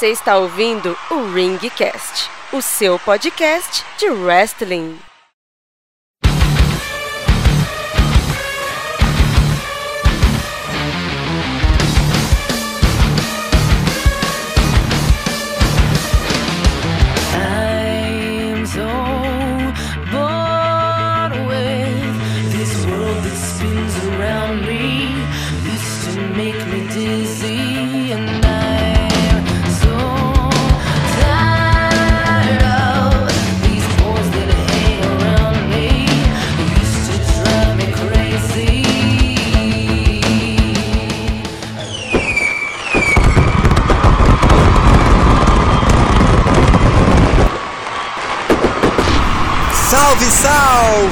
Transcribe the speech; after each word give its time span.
Você 0.00 0.12
está 0.12 0.38
ouvindo 0.38 0.96
o 1.10 1.30
Ringcast, 1.30 2.30
o 2.54 2.62
seu 2.62 2.98
podcast 2.98 3.84
de 3.98 4.08
wrestling. 4.08 4.98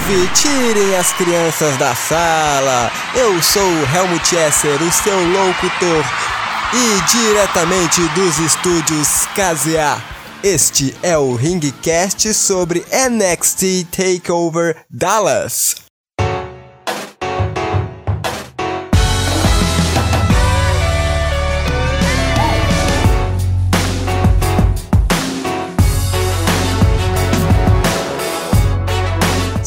Salve! 0.09 0.29
Tirem 0.35 0.97
as 0.97 1.13
crianças 1.13 1.77
da 1.77 1.95
sala! 1.95 2.91
Eu 3.15 3.41
sou 3.43 3.63
o 3.63 3.97
Helmut 3.97 4.35
Esser, 4.35 4.83
o 4.83 4.91
seu 4.91 5.19
locutor, 5.29 6.05
e 6.73 7.01
diretamente 7.11 8.01
dos 8.15 8.39
estúdios 8.39 9.27
KZA. 9.35 10.03
Este 10.43 10.95
é 11.03 11.19
o 11.19 11.35
Ringcast 11.35 12.33
sobre 12.33 12.85
NXT 12.93 13.87
Takeover 13.91 14.85
Dallas. 14.89 15.88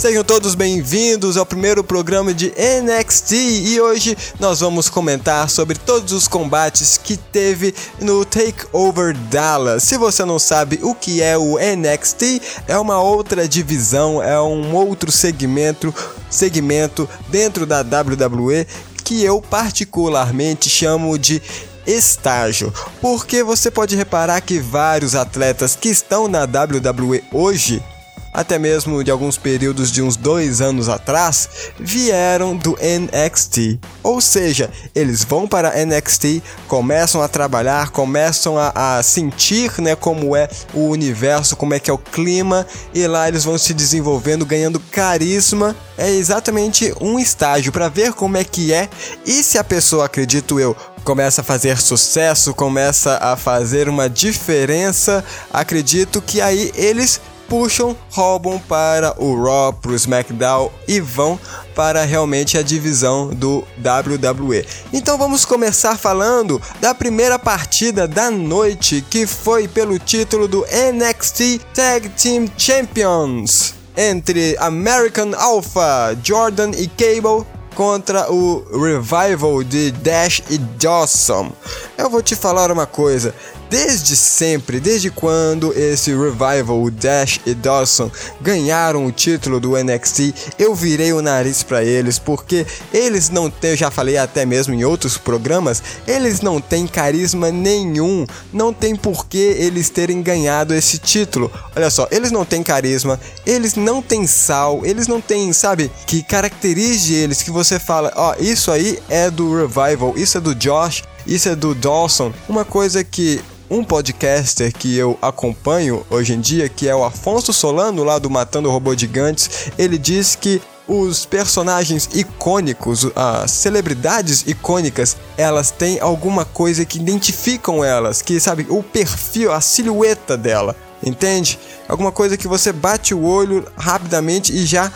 Sejam 0.01 0.23
todos 0.23 0.55
bem-vindos 0.55 1.37
ao 1.37 1.45
primeiro 1.45 1.83
programa 1.83 2.33
de 2.33 2.51
NXT 2.57 3.33
e 3.33 3.79
hoje 3.79 4.17
nós 4.39 4.59
vamos 4.59 4.89
comentar 4.89 5.47
sobre 5.47 5.77
todos 5.77 6.11
os 6.11 6.27
combates 6.27 6.97
que 6.97 7.15
teve 7.15 7.71
no 7.99 8.25
Takeover 8.25 9.15
Dallas. 9.29 9.83
Se 9.83 9.99
você 9.99 10.25
não 10.25 10.39
sabe 10.39 10.79
o 10.81 10.95
que 10.95 11.21
é 11.21 11.37
o 11.37 11.59
NXT, 11.59 12.41
é 12.67 12.79
uma 12.79 12.99
outra 12.99 13.47
divisão, 13.47 14.23
é 14.23 14.41
um 14.41 14.73
outro 14.73 15.11
segmento, 15.11 15.93
segmento 16.31 17.07
dentro 17.27 17.67
da 17.67 17.81
WWE 17.81 18.65
que 19.03 19.23
eu 19.23 19.39
particularmente 19.39 20.67
chamo 20.67 21.15
de 21.15 21.39
estágio, 21.85 22.73
porque 22.99 23.43
você 23.43 23.69
pode 23.69 23.95
reparar 23.95 24.41
que 24.41 24.57
vários 24.57 25.13
atletas 25.13 25.75
que 25.75 25.89
estão 25.89 26.27
na 26.27 26.45
WWE 26.45 27.23
hoje 27.31 27.83
até 28.33 28.57
mesmo 28.57 29.03
de 29.03 29.11
alguns 29.11 29.37
períodos 29.37 29.91
de 29.91 30.01
uns 30.01 30.15
dois 30.15 30.61
anos 30.61 30.89
atrás, 30.89 31.49
vieram 31.79 32.55
do 32.55 32.77
NXT. 32.81 33.79
Ou 34.03 34.21
seja, 34.21 34.69
eles 34.95 35.23
vão 35.23 35.47
para 35.47 35.73
NXT, 35.85 36.41
começam 36.67 37.21
a 37.21 37.27
trabalhar, 37.27 37.89
começam 37.89 38.57
a, 38.57 38.97
a, 38.97 39.03
sentir 39.03 39.79
né, 39.79 39.95
como 39.95 40.35
é 40.35 40.49
o 40.73 40.87
universo, 40.87 41.55
como 41.55 41.73
é 41.73 41.79
que 41.79 41.89
é 41.89 41.93
o 41.93 41.97
clima, 41.97 42.65
e 42.93 43.05
lá 43.07 43.27
eles 43.27 43.43
vão 43.43 43.57
se 43.57 43.73
desenvolvendo, 43.73 44.45
ganhando 44.45 44.79
carisma. 44.91 45.75
É 45.97 46.09
exatamente 46.09 46.93
um 46.99 47.19
estágio 47.19 47.71
para 47.71 47.89
ver 47.89 48.13
como 48.13 48.37
é 48.37 48.43
que 48.43 48.73
é 48.73 48.89
e 49.25 49.43
se 49.43 49.57
a 49.57 49.63
pessoa, 49.63 50.05
acredito 50.05 50.59
eu, 50.59 50.75
começa 51.03 51.41
a 51.41 51.43
fazer 51.43 51.77
sucesso, 51.77 52.53
começa 52.53 53.17
a 53.17 53.35
fazer 53.35 53.89
uma 53.89 54.09
diferença, 54.09 55.23
acredito 55.51 56.21
que 56.21 56.41
aí 56.41 56.71
eles 56.75 57.19
puxam, 57.51 57.97
roubam 58.09 58.57
para 58.57 59.13
o 59.21 59.35
Raw, 59.43 59.73
para 59.73 59.91
o 59.91 59.95
SmackDown 59.95 60.71
e 60.87 61.01
vão 61.01 61.37
para 61.75 62.05
realmente 62.05 62.57
a 62.57 62.61
divisão 62.61 63.27
do 63.27 63.67
WWE. 63.77 64.65
Então 64.93 65.17
vamos 65.17 65.43
começar 65.43 65.97
falando 65.97 66.61
da 66.79 66.95
primeira 66.95 67.37
partida 67.37 68.07
da 68.07 68.31
noite, 68.31 69.03
que 69.09 69.27
foi 69.27 69.67
pelo 69.67 69.99
título 69.99 70.47
do 70.47 70.61
NXT 70.61 71.59
Tag 71.73 72.07
Team 72.11 72.47
Champions 72.57 73.73
entre 73.97 74.55
American 74.57 75.31
Alpha, 75.35 76.17
Jordan 76.23 76.71
e 76.77 76.87
Cable 76.87 77.45
contra 77.75 78.31
o 78.31 78.63
Revival 78.71 79.61
de 79.63 79.91
Dash 79.91 80.41
e 80.49 80.57
Dawson. 80.57 81.51
Eu 81.97 82.09
vou 82.09 82.21
te 82.21 82.33
falar 82.33 82.71
uma 82.71 82.85
coisa, 82.85 83.35
desde 83.71 84.17
sempre, 84.17 84.81
desde 84.81 85.09
quando 85.09 85.71
esse 85.71 86.11
Revival, 86.11 86.83
o 86.83 86.91
Dash 86.91 87.39
e 87.45 87.53
Dawson 87.53 88.11
ganharam 88.41 89.05
o 89.05 89.13
título 89.13 89.61
do 89.61 89.81
NXT, 89.81 90.33
eu 90.59 90.75
virei 90.75 91.13
o 91.13 91.21
nariz 91.21 91.63
para 91.63 91.81
eles, 91.81 92.19
porque 92.19 92.67
eles 92.93 93.29
não 93.29 93.49
têm, 93.49 93.71
eu 93.71 93.77
já 93.77 93.89
falei 93.89 94.17
até 94.17 94.45
mesmo 94.45 94.73
em 94.73 94.83
outros 94.83 95.17
programas, 95.17 95.81
eles 96.05 96.41
não 96.41 96.59
têm 96.59 96.85
carisma 96.85 97.49
nenhum, 97.49 98.27
não 98.51 98.73
tem 98.73 98.93
porquê 98.93 99.55
eles 99.57 99.89
terem 99.89 100.21
ganhado 100.21 100.75
esse 100.75 100.97
título. 100.97 101.49
Olha 101.73 101.89
só, 101.89 102.09
eles 102.11 102.29
não 102.29 102.43
têm 102.43 102.61
carisma, 102.61 103.17
eles 103.45 103.75
não 103.75 104.01
têm 104.01 104.27
sal, 104.27 104.85
eles 104.85 105.07
não 105.07 105.21
têm, 105.21 105.53
sabe, 105.53 105.89
que 106.05 106.21
caracterize 106.21 107.13
eles, 107.13 107.41
que 107.41 107.49
você 107.49 107.79
fala, 107.79 108.11
ó, 108.17 108.35
isso 108.37 108.69
aí 108.69 108.99
é 109.07 109.31
do 109.31 109.55
Revival, 109.55 110.13
isso 110.17 110.37
é 110.37 110.41
do 110.41 110.53
Josh, 110.53 111.03
isso 111.25 111.47
é 111.47 111.55
do 111.55 111.73
Dawson. 111.73 112.33
Uma 112.49 112.65
coisa 112.65 113.03
que 113.03 113.41
um 113.71 113.85
podcaster 113.85 114.73
que 114.73 114.97
eu 114.97 115.17
acompanho 115.21 116.05
hoje 116.09 116.33
em 116.33 116.41
dia, 116.41 116.67
que 116.67 116.89
é 116.89 116.93
o 116.93 117.05
Afonso 117.05 117.53
Solano, 117.53 118.03
lá 118.03 118.19
do 118.19 118.29
Matando 118.29 118.69
Robô 118.69 118.93
Gigantes, 118.93 119.71
ele 119.77 119.97
diz 119.97 120.35
que 120.35 120.61
os 120.85 121.25
personagens 121.25 122.09
icônicos, 122.13 123.07
as 123.15 123.51
celebridades 123.51 124.43
icônicas, 124.45 125.15
elas 125.37 125.71
têm 125.71 126.01
alguma 126.01 126.43
coisa 126.43 126.83
que 126.83 126.99
identificam 126.99 127.81
elas, 127.81 128.21
que 128.21 128.41
sabe, 128.41 128.67
o 128.69 128.83
perfil, 128.83 129.53
a 129.53 129.61
silhueta 129.61 130.35
dela. 130.35 130.75
Entende? 131.03 131.57
Alguma 131.87 132.11
coisa 132.11 132.37
que 132.37 132.47
você 132.47 132.71
bate 132.71 133.13
o 133.13 133.23
olho 133.23 133.65
rapidamente 133.75 134.53
e 134.53 134.65
já, 134.65 134.91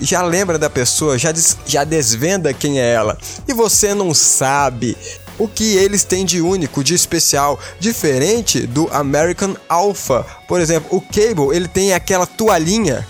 já 0.00 0.22
lembra 0.22 0.58
da 0.58 0.68
pessoa, 0.68 1.16
já, 1.16 1.32
des, 1.32 1.56
já 1.64 1.84
desvenda 1.84 2.52
quem 2.52 2.80
é 2.80 2.92
ela. 2.92 3.16
E 3.46 3.54
você 3.54 3.94
não 3.94 4.12
sabe 4.12 4.94
o 5.38 5.46
que 5.46 5.76
eles 5.76 6.04
têm 6.04 6.24
de 6.24 6.40
único, 6.40 6.82
de 6.82 6.94
especial, 6.94 7.58
diferente 7.78 8.66
do 8.66 8.88
American 8.92 9.54
Alpha. 9.68 10.26
Por 10.46 10.60
exemplo, 10.60 10.96
o 10.96 11.00
Cable, 11.00 11.54
ele 11.54 11.68
tem 11.68 11.92
aquela 11.92 12.26
toalhinha, 12.26 13.06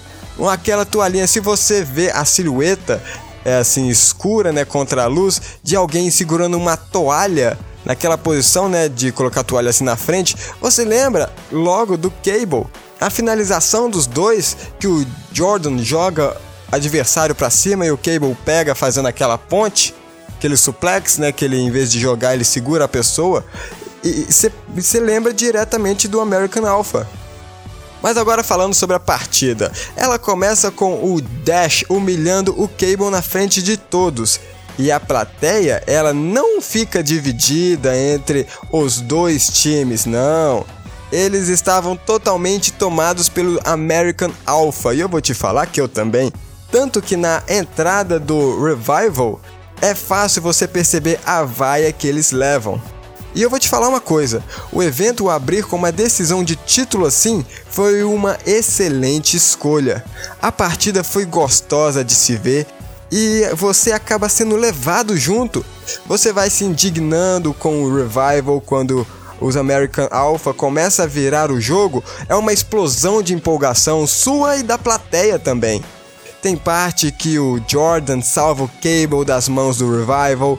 aquela 0.51 0.85
toalhinha, 0.85 1.27
se 1.27 1.41
você 1.41 1.83
vê 1.83 2.11
a 2.11 2.25
silhueta 2.25 3.03
é 3.45 3.57
assim 3.57 3.89
escura, 3.89 4.53
né, 4.53 4.65
contra 4.65 5.05
a 5.05 5.07
luz, 5.07 5.41
de 5.63 5.75
alguém 5.75 6.11
segurando 6.11 6.57
uma 6.57 6.77
toalha 6.77 7.59
naquela 7.85 8.19
posição, 8.19 8.69
né, 8.69 8.89
de 8.89 9.11
colocar 9.11 9.41
a 9.41 9.45
toalha 9.45 9.71
assim 9.71 9.85
na 9.85 9.97
frente, 9.97 10.37
você 10.61 10.85
lembra 10.85 11.33
logo 11.51 11.97
do 11.97 12.11
Cable. 12.11 12.67
A 13.01 13.09
finalização 13.09 13.89
dos 13.89 14.07
dois 14.07 14.57
que 14.79 14.87
o 14.87 15.07
Jordan 15.33 15.79
joga 15.79 16.37
adversário 16.71 17.35
para 17.35 17.49
cima 17.49 17.87
e 17.87 17.91
o 17.91 17.97
Cable 17.97 18.37
pega 18.45 18.75
fazendo 18.75 19.07
aquela 19.07 19.39
ponte, 19.39 19.95
aquele 20.39 20.57
suplex, 20.57 21.19
né? 21.19 21.33
Que 21.33 21.45
ele, 21.45 21.57
em 21.57 21.71
vez 21.71 21.91
de 21.91 22.01
jogar, 22.01 22.35
ele 22.35 22.45
segura 22.45 22.85
a 22.85 22.89
pessoa. 22.89 23.45
E 24.03 24.27
você 24.69 25.01
lembra 25.01 25.35
diretamente 25.35 26.07
do 26.07 26.21
American 26.21 26.67
Alpha. 26.67 27.07
Mas 28.01 28.17
agora 28.17 28.45
falando 28.45 28.75
sobre 28.75 28.95
a 28.95 29.01
partida, 29.01 29.73
ela 29.97 30.21
começa 30.21 30.71
com 30.71 31.13
o 31.13 31.21
Dash 31.21 31.85
humilhando 31.89 32.55
o 32.57 32.69
Cable 32.69 33.11
na 33.11 33.21
frente 33.21 33.61
de 33.61 33.77
todos. 33.77 34.39
E 34.79 34.93
a 34.93 35.01
plateia, 35.01 35.83
ela 35.89 36.15
não 36.15 36.63
fica 36.63 37.03
dividida 37.03 37.97
entre 37.99 38.47
os 38.71 39.01
dois 39.01 39.49
times, 39.49 40.07
não. 40.07 40.65
eles 41.11 41.49
estavam 41.49 41.97
totalmente 41.97 42.73
tomados 42.73 43.29
pelo 43.29 43.59
American 43.65 44.31
Alpha. 44.47 44.95
E 44.95 45.01
eu 45.01 45.09
vou 45.09 45.21
te 45.21 45.35
falar 45.35 45.67
que 45.67 45.81
eu 45.81 45.89
também. 45.89 46.33
Tanto 46.71 47.03
que 47.03 47.17
na 47.17 47.43
entrada 47.49 48.21
do 48.21 48.63
Revival 48.63 49.41
é 49.81 49.95
fácil 49.95 50.43
você 50.43 50.67
perceber 50.67 51.21
a 51.25 51.45
vaia 51.45 51.93
que 51.93 52.07
eles 52.07 52.33
levam. 52.33 52.81
E 53.35 53.43
eu 53.43 53.51
vou 53.51 53.59
te 53.59 53.69
falar 53.69 53.89
uma 53.89 54.01
coisa: 54.01 54.43
o 54.73 54.83
evento 54.83 55.31
abrir 55.31 55.65
com 55.65 55.77
uma 55.77 55.93
decisão 55.93 56.43
de 56.43 56.57
título 56.57 57.07
assim 57.07 57.45
foi 57.71 58.03
uma 58.03 58.39
excelente 58.47 59.37
escolha. 59.37 60.05
A 60.41 60.51
partida 60.51 61.05
foi 61.05 61.25
gostosa 61.25 62.05
de 62.05 62.15
se 62.15 62.37
ver 62.37 62.67
e 63.11 63.43
você 63.55 63.93
acaba 63.93 64.29
sendo 64.29 64.57
levado 64.57 65.17
junto. 65.17 65.65
Você 66.07 66.33
vai 66.33 66.51
se 66.51 66.65
indignando 66.65 67.55
com 67.55 67.83
o 67.83 67.95
Revival 67.95 68.61
quando 68.61 69.07
os 69.41 69.57
American 69.57 70.09
Alpha 70.11 70.53
começa 70.53 71.05
a 71.05 71.07
virar 71.07 71.51
o 71.51 71.61
jogo, 71.61 72.03
é 72.29 72.35
uma 72.35 72.53
explosão 72.53 73.23
de 73.23 73.35
empolgação 73.35 74.07
sua 74.07 74.57
e 74.57 74.63
da 74.63 74.77
plateia 74.77 75.39
também. 75.39 75.83
Tem 76.41 76.57
parte 76.57 77.11
que 77.11 77.39
o 77.39 77.61
Jordan 77.67 78.21
salva 78.23 78.65
o 78.65 78.69
Cable 78.69 79.25
das 79.25 79.49
mãos 79.49 79.79
do 79.79 79.91
Revival. 79.91 80.59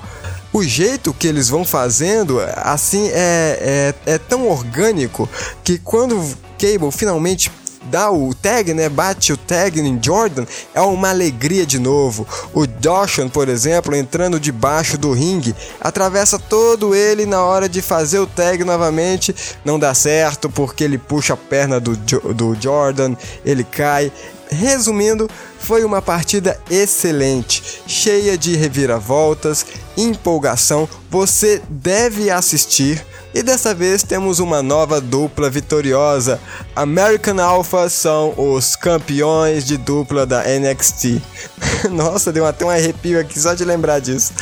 O 0.51 0.63
jeito 0.63 1.13
que 1.13 1.27
eles 1.27 1.47
vão 1.47 1.63
fazendo, 1.63 2.39
assim, 2.55 3.07
é, 3.09 3.93
é, 4.05 4.13
é 4.13 4.17
tão 4.17 4.47
orgânico 4.47 5.29
que 5.63 5.77
quando 5.77 6.19
o 6.19 6.33
Cable 6.57 6.91
finalmente 6.91 7.51
dá 7.89 8.11
o 8.11 8.33
tag, 8.33 8.73
né? 8.73 8.89
Bate 8.89 9.33
o 9.33 9.37
tag 9.37 9.79
em 9.79 9.99
Jordan, 10.01 10.45
é 10.73 10.81
uma 10.81 11.09
alegria 11.09 11.65
de 11.65 11.79
novo. 11.79 12.27
O 12.53 12.67
Dawson, 12.67 13.29
por 13.29 13.49
exemplo, 13.49 13.95
entrando 13.95 14.39
debaixo 14.39 14.97
do 14.97 15.11
ringue, 15.11 15.55
atravessa 15.79 16.37
todo 16.37 16.93
ele 16.95 17.25
na 17.25 17.41
hora 17.41 17.69
de 17.69 17.81
fazer 17.81 18.19
o 18.19 18.27
tag 18.27 18.63
novamente, 18.63 19.35
não 19.63 19.79
dá 19.79 19.93
certo 19.93 20.49
porque 20.49 20.83
ele 20.83 20.97
puxa 20.97 21.33
a 21.33 21.37
perna 21.37 21.79
do, 21.79 21.95
do 21.95 22.55
Jordan, 22.59 23.15
ele 23.45 23.63
cai. 23.63 24.11
Resumindo, 24.50 25.30
foi 25.60 25.84
uma 25.84 26.01
partida 26.01 26.60
excelente, 26.69 27.84
cheia 27.86 28.38
de 28.38 28.56
reviravoltas, 28.56 29.66
empolgação. 29.96 30.90
Você 31.10 31.62
deve 31.69 32.30
assistir. 32.30 33.06
E 33.31 33.44
dessa 33.44 33.75
vez 33.75 34.01
temos 34.01 34.40
uma 34.40 34.63
nova 34.63 35.00
dupla 35.00 35.51
vitoriosa. 35.51 36.42
American 36.75 37.40
Alpha 37.40 37.88
são 37.88 38.34
os 38.36 38.75
campeões 38.75 39.63
de 39.66 39.78
dupla 39.78 40.25
da 40.25 40.44
NXT. 40.44 41.22
Nossa, 41.92 42.31
deu 42.31 42.46
até 42.46 42.66
um 42.66 42.69
arrepio 42.72 43.19
aqui 43.19 43.40
só 43.40 43.54
de 43.54 43.63
lembrar 43.63 44.00
disso. 44.00 44.34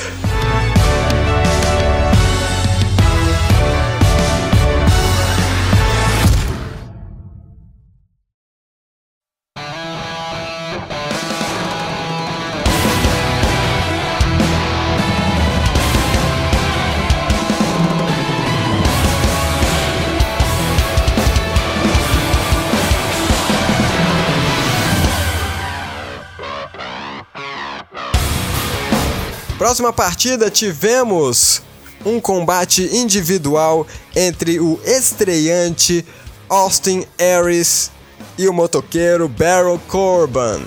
Próxima 29.57 29.91
partida 29.91 30.51
tivemos 30.51 31.63
um 32.05 32.21
combate 32.21 32.95
individual 32.95 33.87
entre 34.15 34.59
o 34.59 34.79
estreante 34.85 36.05
Austin 36.47 37.05
Aries 37.19 37.89
e 38.37 38.47
o 38.47 38.53
motoqueiro 38.53 39.27
Baron 39.27 39.79
Corbin. 39.87 40.63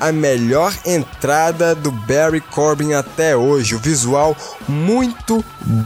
A 0.00 0.10
melhor 0.10 0.74
entrada 0.86 1.74
do 1.74 1.92
Barry 1.92 2.40
Corbin 2.40 2.94
até 2.94 3.36
hoje, 3.36 3.74
o 3.74 3.78
visual 3.78 4.34
muito 4.66 5.44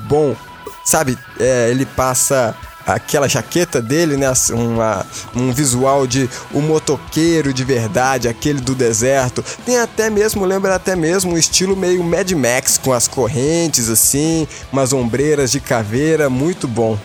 bom. 0.08 0.36
Sabe, 0.84 1.18
é, 1.40 1.68
ele 1.70 1.84
passa 1.84 2.56
aquela 2.94 3.28
jaqueta 3.28 3.82
dele, 3.82 4.16
né? 4.16 4.32
Uma, 4.50 5.06
um 5.34 5.52
visual 5.52 6.06
de 6.06 6.28
um 6.54 6.60
motoqueiro 6.60 7.52
de 7.52 7.62
verdade, 7.62 8.28
aquele 8.28 8.60
do 8.60 8.74
deserto. 8.74 9.44
Tem 9.64 9.78
até 9.78 10.08
mesmo, 10.08 10.44
lembra 10.44 10.74
até 10.74 10.96
mesmo 10.96 11.32
um 11.32 11.38
estilo 11.38 11.76
meio 11.76 12.02
Mad 12.02 12.30
Max, 12.32 12.78
com 12.78 12.92
as 12.92 13.06
correntes 13.06 13.88
assim, 13.88 14.48
umas 14.72 14.92
ombreiras 14.92 15.50
de 15.50 15.60
caveira, 15.60 16.30
muito 16.30 16.66
bom. 16.66 16.98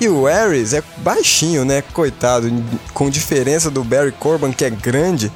E 0.00 0.08
o 0.08 0.26
Ares 0.26 0.72
é 0.72 0.82
baixinho, 0.96 1.64
né? 1.64 1.82
Coitado, 1.92 2.50
com 2.92 3.08
diferença 3.08 3.70
do 3.70 3.84
Barry 3.84 4.12
Corbin, 4.12 4.50
que 4.50 4.64
é 4.64 4.70
grande, 4.70 5.30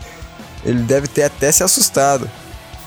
ele 0.64 0.80
deve 0.80 1.06
ter 1.06 1.22
até 1.22 1.52
se 1.52 1.62
assustado. 1.62 2.28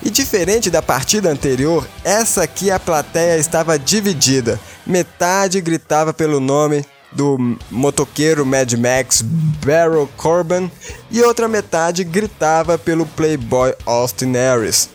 E 0.02 0.10
diferente 0.10 0.70
da 0.70 0.82
partida 0.82 1.30
anterior, 1.30 1.88
essa 2.04 2.44
aqui 2.44 2.72
a 2.72 2.80
plateia 2.80 3.38
estava 3.38 3.78
dividida. 3.78 4.60
Metade 4.86 5.60
gritava 5.60 6.14
pelo 6.14 6.40
nome 6.40 6.86
do 7.12 7.58
motoqueiro 7.70 8.46
Mad 8.46 8.72
Max 8.74 9.22
Barrow 9.22 10.08
Corbin 10.16 10.72
e 11.12 11.22
outra 11.22 11.48
metade 11.48 12.04
gritava 12.04 12.78
pelo 12.78 13.06
playboy 13.06 13.74
Austin 13.86 14.38
Aries. 14.38 14.90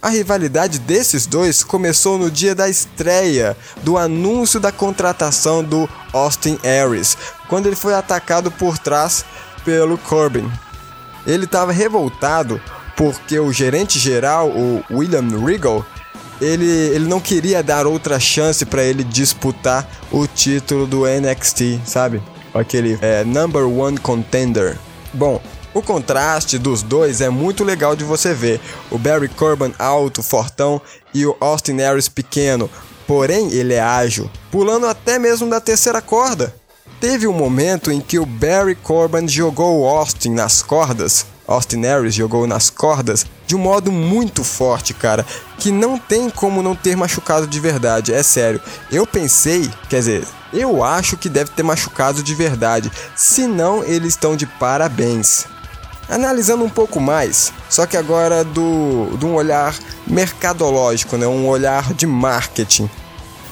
A 0.00 0.10
rivalidade 0.10 0.78
desses 0.78 1.26
dois 1.26 1.64
começou 1.64 2.18
no 2.18 2.30
dia 2.30 2.54
da 2.54 2.68
estreia 2.68 3.56
do 3.82 3.96
anúncio 3.96 4.60
da 4.60 4.70
contratação 4.70 5.64
do 5.64 5.88
Austin 6.12 6.58
Aries, 6.62 7.16
quando 7.48 7.66
ele 7.66 7.76
foi 7.76 7.94
atacado 7.94 8.50
por 8.50 8.76
trás 8.78 9.24
pelo 9.64 9.96
Corbin. 9.96 10.48
Ele 11.26 11.46
estava 11.46 11.72
revoltado 11.72 12.60
porque 12.96 13.38
o 13.38 13.52
gerente 13.52 13.98
geral, 13.98 14.48
o 14.48 14.82
William 14.90 15.26
Regal, 15.44 15.84
ele, 16.40 16.66
ele 16.66 17.06
não 17.06 17.20
queria 17.20 17.62
dar 17.62 17.86
outra 17.86 18.18
chance 18.18 18.64
para 18.64 18.82
ele 18.82 19.04
disputar 19.04 19.88
o 20.10 20.26
título 20.26 20.86
do 20.86 21.04
NXT, 21.06 21.80
sabe? 21.84 22.22
Aquele 22.52 22.98
é, 23.00 23.24
number 23.24 23.66
one 23.66 23.98
contender. 23.98 24.78
Bom, 25.12 25.40
o 25.72 25.82
contraste 25.82 26.58
dos 26.58 26.82
dois 26.82 27.20
é 27.20 27.28
muito 27.28 27.64
legal 27.64 27.96
de 27.96 28.04
você 28.04 28.32
ver. 28.32 28.60
O 28.90 28.98
Barry 28.98 29.28
Corbin 29.28 29.72
alto, 29.78 30.22
fortão 30.22 30.80
e 31.12 31.26
o 31.26 31.36
Austin 31.40 31.80
Aries 31.80 32.08
pequeno, 32.08 32.70
porém 33.06 33.52
ele 33.52 33.74
é 33.74 33.80
ágil, 33.80 34.30
pulando 34.50 34.86
até 34.86 35.18
mesmo 35.18 35.48
da 35.48 35.60
terceira 35.60 36.00
corda. 36.00 36.54
Teve 37.00 37.26
um 37.26 37.32
momento 37.32 37.90
em 37.90 38.00
que 38.00 38.18
o 38.18 38.26
Barry 38.26 38.76
Corbin 38.76 39.26
jogou 39.28 39.80
o 39.80 39.88
Austin 39.88 40.30
nas 40.30 40.62
cordas 40.62 41.26
Austin 41.46 41.84
Aries 41.84 42.14
jogou 42.14 42.46
nas 42.46 42.70
cordas 42.70 43.26
de 43.46 43.54
um 43.54 43.58
modo 43.58 43.92
muito 43.92 44.42
forte, 44.42 44.94
cara, 44.94 45.24
que 45.58 45.70
não 45.70 45.98
tem 45.98 46.30
como 46.30 46.62
não 46.62 46.74
ter 46.74 46.96
machucado 46.96 47.46
de 47.46 47.60
verdade, 47.60 48.12
é 48.12 48.22
sério. 48.22 48.60
Eu 48.90 49.06
pensei, 49.06 49.70
quer 49.88 49.98
dizer, 49.98 50.26
eu 50.52 50.82
acho 50.82 51.16
que 51.16 51.28
deve 51.28 51.50
ter 51.50 51.62
machucado 51.62 52.22
de 52.22 52.34
verdade, 52.34 52.90
senão 53.14 53.84
eles 53.84 54.14
estão 54.14 54.36
de 54.36 54.46
parabéns. 54.46 55.46
Analisando 56.08 56.64
um 56.64 56.70
pouco 56.70 57.00
mais, 57.00 57.52
só 57.68 57.86
que 57.86 57.96
agora 57.96 58.44
do, 58.44 59.16
de 59.18 59.24
um 59.24 59.34
olhar 59.34 59.74
mercadológico, 60.06 61.16
né, 61.16 61.26
um 61.26 61.46
olhar 61.46 61.92
de 61.94 62.06
marketing. 62.06 62.88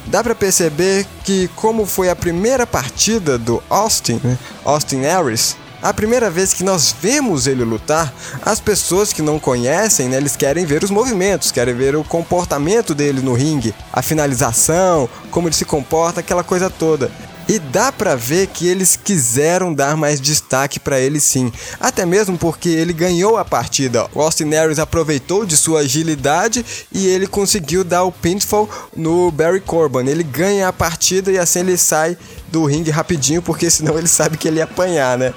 Dá 0.06 0.22
para 0.22 0.34
perceber 0.34 1.06
que 1.24 1.48
como 1.54 1.86
foi 1.86 2.10
a 2.10 2.16
primeira 2.16 2.66
partida 2.66 3.38
do 3.38 3.62
Austin, 3.70 4.20
né, 4.22 4.38
Austin 4.64 5.04
Aries, 5.04 5.56
a 5.82 5.92
primeira 5.92 6.30
vez 6.30 6.54
que 6.54 6.62
nós 6.62 6.94
vemos 7.00 7.46
ele 7.46 7.64
lutar, 7.64 8.14
as 8.44 8.60
pessoas 8.60 9.12
que 9.12 9.20
não 9.20 9.38
conhecem, 9.38 10.08
né, 10.08 10.16
eles 10.16 10.36
querem 10.36 10.64
ver 10.64 10.84
os 10.84 10.90
movimentos, 10.90 11.50
querem 11.50 11.74
ver 11.74 11.96
o 11.96 12.04
comportamento 12.04 12.94
dele 12.94 13.20
no 13.20 13.34
ringue, 13.34 13.74
a 13.92 14.00
finalização, 14.00 15.08
como 15.30 15.48
ele 15.48 15.54
se 15.54 15.64
comporta, 15.64 16.20
aquela 16.20 16.44
coisa 16.44 16.70
toda. 16.70 17.10
E 17.48 17.58
dá 17.58 17.90
para 17.90 18.14
ver 18.14 18.46
que 18.48 18.66
eles 18.66 18.96
quiseram 18.96 19.72
dar 19.72 19.96
mais 19.96 20.20
destaque 20.20 20.78
para 20.78 21.00
ele 21.00 21.20
sim, 21.20 21.52
até 21.80 22.06
mesmo 22.06 22.38
porque 22.38 22.68
ele 22.68 22.92
ganhou 22.92 23.36
a 23.36 23.44
partida. 23.44 24.08
O 24.14 24.20
Austin 24.20 24.54
Aries 24.54 24.78
aproveitou 24.78 25.44
de 25.44 25.56
sua 25.56 25.80
agilidade 25.80 26.64
e 26.92 27.06
ele 27.06 27.26
conseguiu 27.26 27.84
dar 27.84 28.04
o 28.04 28.12
pinfall 28.12 28.68
no 28.96 29.30
Barry 29.30 29.60
Corbin. 29.60 30.08
Ele 30.08 30.22
ganha 30.22 30.68
a 30.68 30.72
partida 30.72 31.30
e 31.30 31.38
assim 31.38 31.60
ele 31.60 31.76
sai 31.76 32.16
do 32.52 32.66
ringue 32.66 32.90
rapidinho, 32.90 33.40
porque 33.40 33.70
senão 33.70 33.98
ele 33.98 34.06
sabe 34.06 34.36
que 34.36 34.46
ele 34.46 34.58
ia 34.58 34.64
apanhar, 34.64 35.16
né? 35.16 35.32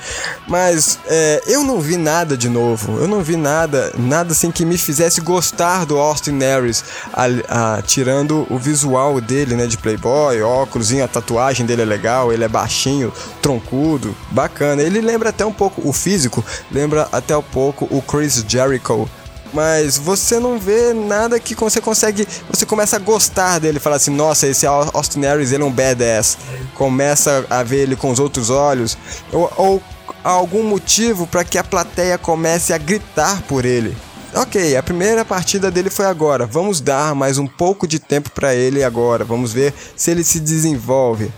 Mas 0.47 0.99
é, 1.07 1.41
eu 1.47 1.63
não 1.63 1.79
vi 1.79 1.95
nada 1.95 2.35
de 2.35 2.49
novo. 2.49 2.99
Eu 2.99 3.07
não 3.07 3.23
vi 3.23 3.37
nada, 3.37 3.93
nada 3.97 4.33
assim 4.33 4.51
que 4.51 4.65
me 4.65 4.77
fizesse 4.77 5.21
gostar 5.21 5.85
do 5.85 5.97
Austin 5.97 6.43
Aries, 6.43 6.83
a, 7.13 7.77
a, 7.77 7.81
tirando 7.81 8.45
o 8.49 8.59
visual 8.59 9.21
dele, 9.21 9.55
né? 9.55 9.65
De 9.65 9.77
playboy, 9.77 10.41
óculos, 10.41 10.91
a 10.93 11.07
tatuagem 11.07 11.65
dele 11.65 11.83
é 11.83 11.85
legal, 11.95 12.31
ele 12.31 12.43
é 12.43 12.47
baixinho, 12.47 13.11
troncudo, 13.41 14.15
bacana. 14.31 14.81
Ele 14.81 14.99
lembra 14.99 15.29
até 15.29 15.45
um 15.45 15.53
pouco 15.53 15.87
o 15.87 15.93
físico, 15.93 16.43
lembra 16.71 17.07
até 17.11 17.35
um 17.35 17.41
pouco 17.41 17.87
o 17.89 18.01
Chris 18.01 18.43
Jericho 18.47 19.09
Mas 19.53 19.97
você 19.97 20.39
não 20.39 20.59
vê 20.59 20.93
nada 20.93 21.39
que 21.39 21.55
você 21.55 21.79
consegue. 21.79 22.27
Você 22.49 22.65
começa 22.65 22.97
a 22.97 22.99
gostar 22.99 23.59
dele, 23.59 23.79
fala 23.79 23.95
assim: 23.95 24.11
nossa, 24.11 24.47
esse 24.47 24.65
Austin 24.65 25.25
Aries 25.25 25.51
ele 25.51 25.63
é 25.63 25.65
um 25.65 25.71
badass. 25.71 26.37
Começa 26.73 27.45
a 27.49 27.63
ver 27.63 27.83
ele 27.83 27.95
com 27.95 28.11
os 28.11 28.19
outros 28.19 28.49
olhos. 28.49 28.97
Ou, 29.31 29.51
ou 29.55 29.83
algum 30.23 30.63
motivo 30.63 31.25
para 31.25 31.43
que 31.43 31.57
a 31.57 31.63
plateia 31.63 32.17
comece 32.17 32.73
a 32.73 32.77
gritar 32.77 33.41
por 33.43 33.63
ele. 33.63 33.95
Ok, 34.37 34.75
a 34.75 34.83
primeira 34.83 35.23
partida 35.23 35.71
dele 35.71 35.89
foi 35.89 36.05
agora. 36.05 36.45
Vamos 36.45 36.81
dar 36.81 37.15
mais 37.15 37.37
um 37.37 37.47
pouco 37.47 37.87
de 37.87 37.99
tempo 37.99 38.29
para 38.31 38.53
ele 38.53 38.83
agora. 38.83 39.23
Vamos 39.23 39.53
ver 39.53 39.73
se 39.95 40.11
ele 40.11 40.25
se 40.25 40.41
desenvolve. 40.41 41.31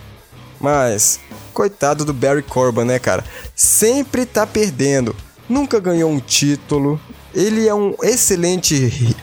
Mas, 0.60 1.20
coitado 1.52 2.04
do 2.04 2.12
Barry 2.12 2.42
Corbin, 2.42 2.84
né, 2.84 2.98
cara? 2.98 3.24
Sempre 3.54 4.26
tá 4.26 4.46
perdendo. 4.46 5.14
Nunca 5.48 5.80
ganhou 5.80 6.10
um 6.10 6.20
título. 6.20 7.00
Ele 7.34 7.68
é 7.68 7.74
um 7.74 7.94
excelente 8.02 8.76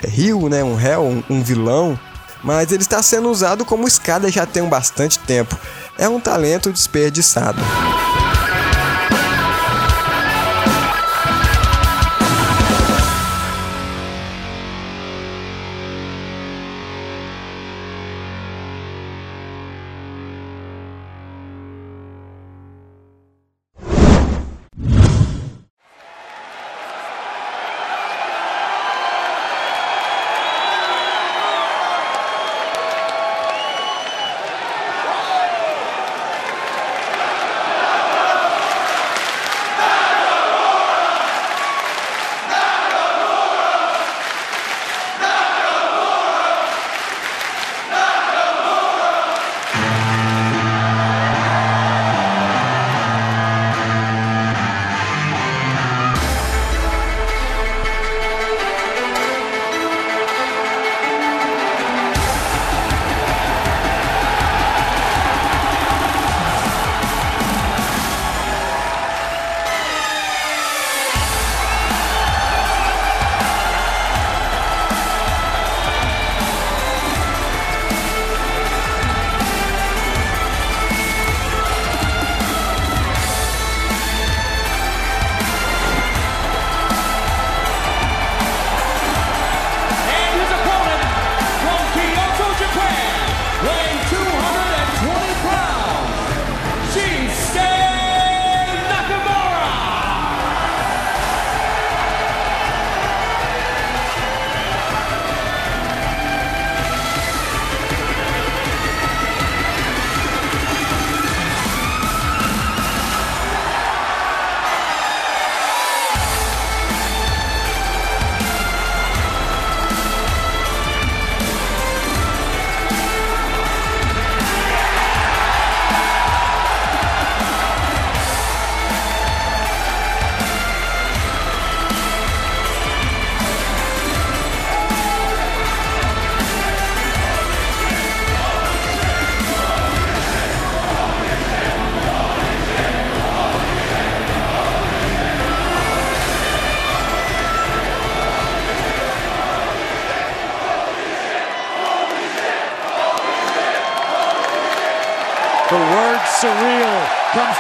rio, 0.08 0.50
né? 0.50 0.64
Um 0.64 0.76
réu, 0.76 1.04
um, 1.04 1.24
um 1.30 1.44
vilão. 1.44 2.00
Mas 2.44 2.72
ele 2.72 2.84
está 2.84 3.02
sendo 3.02 3.30
usado 3.30 3.66
como 3.66 3.88
escada 3.88 4.32
já 4.32 4.46
tem 4.46 4.64
bastante 4.68 5.20
tempo. 5.20 5.58
É 5.98 6.08
um 6.08 6.20
talento 6.20 6.72
desperdiçado. 6.72 7.62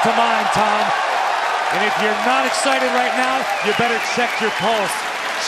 To 0.06 0.14
mind, 0.14 0.46
Tom. 0.54 0.86
And 1.74 1.82
if 1.82 1.96
you're 1.98 2.22
not 2.30 2.46
excited 2.46 2.86
right 2.94 3.16
now, 3.18 3.42
you 3.66 3.74
better 3.82 3.98
check 4.14 4.30
your 4.38 4.54
pulse. 4.62 4.94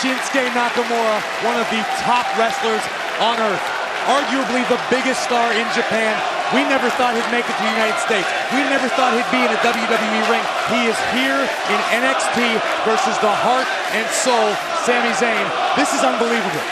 Shinsuke 0.01 0.49
Nakamura, 0.49 1.21
one 1.45 1.61
of 1.61 1.69
the 1.69 1.85
top 2.01 2.25
wrestlers 2.41 2.81
on 3.21 3.37
earth. 3.37 3.61
Arguably 4.09 4.65
the 4.65 4.81
biggest 4.89 5.21
star 5.21 5.53
in 5.53 5.67
Japan. 5.77 6.17
We 6.57 6.65
never 6.65 6.89
thought 6.97 7.13
he'd 7.13 7.29
make 7.29 7.45
it 7.45 7.53
to 7.53 7.63
the 7.69 7.75
United 7.77 8.01
States. 8.01 8.25
We 8.49 8.65
never 8.65 8.89
thought 8.97 9.13
he'd 9.13 9.29
be 9.29 9.45
in 9.45 9.51
a 9.53 9.61
WWE 9.61 10.21
ring. 10.25 10.45
He 10.73 10.89
is 10.89 10.97
here 11.13 11.37
in 11.37 11.79
NXT 11.93 12.57
versus 12.81 13.13
the 13.21 13.29
heart 13.29 13.69
and 13.93 14.09
soul, 14.09 14.57
Sami 14.89 15.13
Zayn. 15.21 15.45
This 15.77 15.93
is 15.93 16.01
unbelievable. 16.01 16.65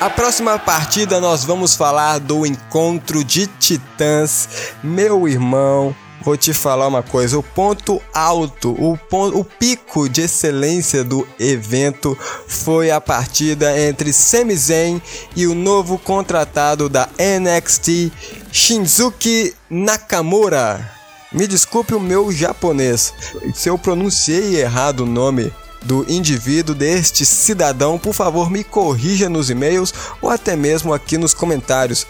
A 0.00 0.08
próxima 0.08 0.56
partida 0.60 1.20
nós 1.20 1.42
vamos 1.42 1.74
falar 1.74 2.20
do 2.20 2.46
encontro 2.46 3.24
de 3.24 3.48
titãs. 3.48 4.48
Meu 4.80 5.26
irmão, 5.26 5.92
vou 6.22 6.36
te 6.36 6.52
falar 6.52 6.86
uma 6.86 7.02
coisa: 7.02 7.36
o 7.36 7.42
ponto 7.42 8.00
alto, 8.14 8.70
o, 8.78 8.96
ponto, 8.96 9.36
o 9.36 9.44
pico 9.44 10.08
de 10.08 10.22
excelência 10.22 11.02
do 11.02 11.26
evento 11.36 12.16
foi 12.46 12.92
a 12.92 13.00
partida 13.00 13.76
entre 13.76 14.12
Sami 14.12 14.54
Zayn 14.54 15.02
e 15.34 15.48
o 15.48 15.54
novo 15.54 15.98
contratado 15.98 16.88
da 16.88 17.08
NXT, 17.18 18.12
Shinzuki 18.52 19.52
Nakamura. 19.68 20.92
Me 21.32 21.48
desculpe 21.48 21.92
o 21.92 22.00
meu 22.00 22.30
japonês, 22.30 23.12
se 23.52 23.68
eu 23.68 23.76
pronunciei 23.76 24.60
errado 24.60 25.00
o 25.00 25.06
nome 25.06 25.52
do 25.82 26.04
indivíduo 26.08 26.74
deste 26.74 27.24
cidadão, 27.24 27.98
por 27.98 28.12
favor 28.12 28.50
me 28.50 28.64
corrija 28.64 29.28
nos 29.28 29.50
e-mails 29.50 29.94
ou 30.20 30.30
até 30.30 30.56
mesmo 30.56 30.92
aqui 30.92 31.16
nos 31.16 31.34
comentários. 31.34 32.06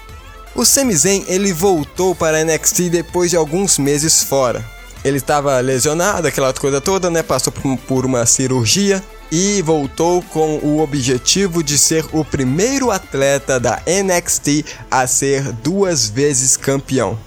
O 0.55 0.65
Sami 0.65 0.97
Zayn 0.97 1.25
ele 1.29 1.53
voltou 1.53 2.15
para 2.15 2.39
a 2.39 2.45
NXT 2.45 2.91
depois 2.91 3.31
de 3.31 3.37
alguns 3.37 3.79
meses 3.79 4.23
fora. 4.23 4.65
Ele 5.05 5.19
estava 5.19 5.61
lesionado, 5.61 6.27
aquela 6.27 6.53
coisa 6.53 6.81
toda, 6.81 7.09
né? 7.09 7.23
Passou 7.23 7.53
por, 7.87 8.05
uma 8.05 8.27
cirurgia 8.27 9.03
e 9.31 9.63
voltou 9.63 10.23
com 10.23 10.57
o 10.57 10.81
objetivo 10.81 11.63
de 11.63 11.79
ser 11.79 12.05
o 12.13 12.25
primeiro 12.25 12.91
atleta 12.91 13.61
da 13.61 13.81
NXT 13.87 14.65
a 14.91 15.07
ser 15.07 15.53
duas 15.53 16.09
vezes 16.09 16.57
campeão. 16.57 17.19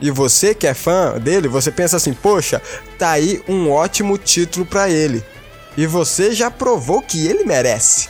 E 0.00 0.10
você 0.10 0.54
que 0.54 0.66
é 0.66 0.74
fã 0.74 1.18
dele, 1.18 1.48
você 1.48 1.70
pensa 1.70 1.96
assim: 1.96 2.12
poxa, 2.12 2.60
tá 2.98 3.10
aí 3.10 3.42
um 3.48 3.70
ótimo 3.70 4.18
título 4.18 4.66
para 4.66 4.90
ele. 4.90 5.24
E 5.78 5.86
você 5.86 6.34
já 6.34 6.50
provou 6.50 7.00
que 7.00 7.24
ele 7.24 7.44
merece. 7.44 8.08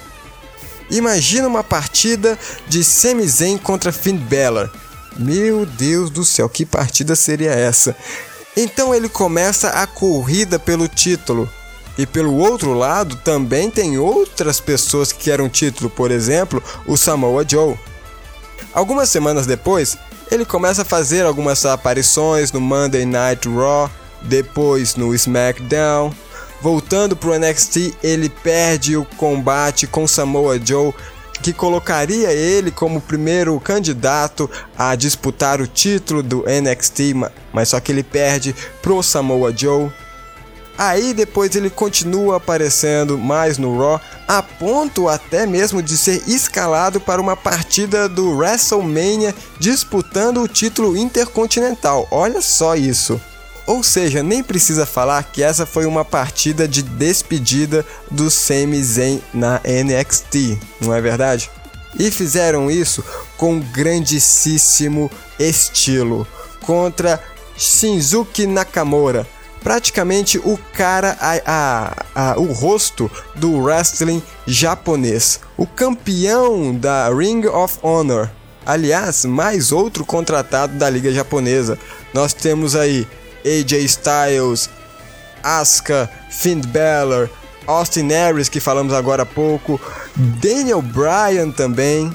Imagina 0.91 1.47
uma 1.47 1.63
partida 1.63 2.39
de 2.67 2.83
Sami 2.83 3.29
Zayn 3.29 3.59
contra 3.59 3.93
Finn 3.93 4.17
Balor. 4.17 4.71
Meu 5.19 5.67
Deus 5.67 6.09
do 6.09 6.25
céu, 6.25 6.49
que 6.49 6.65
partida 6.65 7.15
seria 7.15 7.51
essa? 7.51 7.95
Então 8.57 8.95
ele 8.95 9.07
começa 9.07 9.69
a 9.69 9.87
corrida 9.87 10.59
pelo 10.59 10.89
título. 10.89 11.47
E 11.99 12.07
pelo 12.07 12.37
outro 12.37 12.73
lado 12.73 13.17
também 13.17 13.71
tem 13.71 13.99
outras 13.99 14.61
pessoas 14.61 15.13
que 15.13 15.25
querem 15.25 15.45
um 15.45 15.51
título, 15.51 15.91
por 15.91 16.11
exemplo, 16.11 16.63
o 16.87 16.97
Samoa 16.97 17.45
Joe. 17.47 17.79
Algumas 18.73 19.11
semanas 19.11 19.47
depois, 19.47 19.99
ele 20.31 20.47
começa 20.47 20.81
a 20.81 20.87
fazer 20.87 21.27
algumas 21.27 21.67
aparições 21.67 22.51
no 22.51 22.63
Monday 22.63 23.05
Night 23.05 23.47
Raw, 23.47 23.91
depois 24.23 24.95
no 24.95 25.15
SmackDown. 25.15 26.15
Voltando 26.61 27.15
pro 27.15 27.39
NXT, 27.39 27.95
ele 28.03 28.29
perde 28.29 28.97
o 28.97 29.05
combate 29.17 29.87
com 29.87 30.09
Samoa 30.09 30.59
Joe, 30.63 30.93
que 31.41 31.53
colocaria 31.53 32.33
ele 32.33 32.71
como 32.71 33.01
primeiro 33.01 33.59
candidato 33.61 34.51
a 34.77 34.95
disputar 34.97 35.61
o 35.61 35.69
título 35.69 36.23
do 36.23 36.45
NXT, 36.45 37.15
mas 37.53 37.69
só 37.69 37.79
que 37.79 37.93
ele 37.93 38.03
perde 38.03 38.55
pro 38.83 39.03
Samoa 39.03 39.57
Joe. 39.57 39.91
Aí 40.77 41.13
depois 41.13 41.57
ele 41.57 41.71
continua 41.71 42.37
aparecendo 42.37 43.19
mais 43.19 43.59
no 43.59 43.77
Raw, 43.79 44.01
a 44.29 44.41
ponto 44.41 45.09
até 45.09 45.45
mesmo 45.45 45.83
de 45.83 45.97
ser 45.97 46.23
escalado 46.29 47.01
para 47.01 47.21
uma 47.21 47.37
partida 47.37 48.09
do 48.09 48.37
WrestleMania 48.37 49.35
disputando 49.59 50.41
o 50.41 50.47
título 50.47 50.97
intercontinental. 50.97 52.07
Olha 52.13 52.41
só 52.41 52.77
isso. 52.77 53.21
Ou 53.69 53.83
seja, 53.83 54.23
nem 54.23 54.43
precisa 54.43 54.87
falar 54.87 55.23
que 55.25 55.43
essa 55.43 55.67
foi 55.67 55.85
uma 55.85 56.03
partida 56.03 56.67
de 56.67 56.83
despedida 56.83 57.85
do 58.11 58.31
Sami 58.31 58.83
Zayn 58.83 59.21
na 59.35 59.61
NXT, 59.63 60.59
não 60.81 60.95
é 60.95 61.03
verdade? 61.03 61.51
E 61.99 62.11
fizeram 62.11 62.71
isso 62.71 63.05
com 63.37 63.61
grandíssimo 63.61 65.11
estilo 65.39 66.27
contra 66.63 67.23
Shinzuki 67.59 68.47
Nakamura 68.47 69.27
praticamente 69.63 70.39
o 70.39 70.59
cara, 70.73 71.19
a, 71.21 71.43
a, 71.45 72.31
a, 72.31 72.39
o 72.39 72.53
rosto 72.53 73.11
do 73.35 73.59
wrestling 73.59 74.23
japonês, 74.47 75.41
o 75.59 75.67
campeão 75.67 76.75
da 76.75 77.11
Ring 77.11 77.45
of 77.47 77.79
Honor. 77.83 78.31
Aliás, 78.65 79.27
mais 79.27 79.73
outro 79.73 80.07
contratado 80.07 80.75
da 80.79 80.89
liga 80.89 81.13
japonesa. 81.13 81.79
Nós 82.15 82.33
temos 82.33 82.77
aí 82.77 83.07
AJ 83.45 83.85
Styles, 83.85 84.71
Asuka, 85.43 86.11
Finn 86.31 86.61
Balor, 86.61 87.29
Austin 87.67 88.13
Aries 88.13 88.49
que 88.49 88.61
falamos 88.61 88.93
agora 88.93 89.23
há 89.23 89.27
pouco, 89.27 89.81
Daniel 90.17 90.83
Bryan 90.83 91.51
também. 91.51 92.13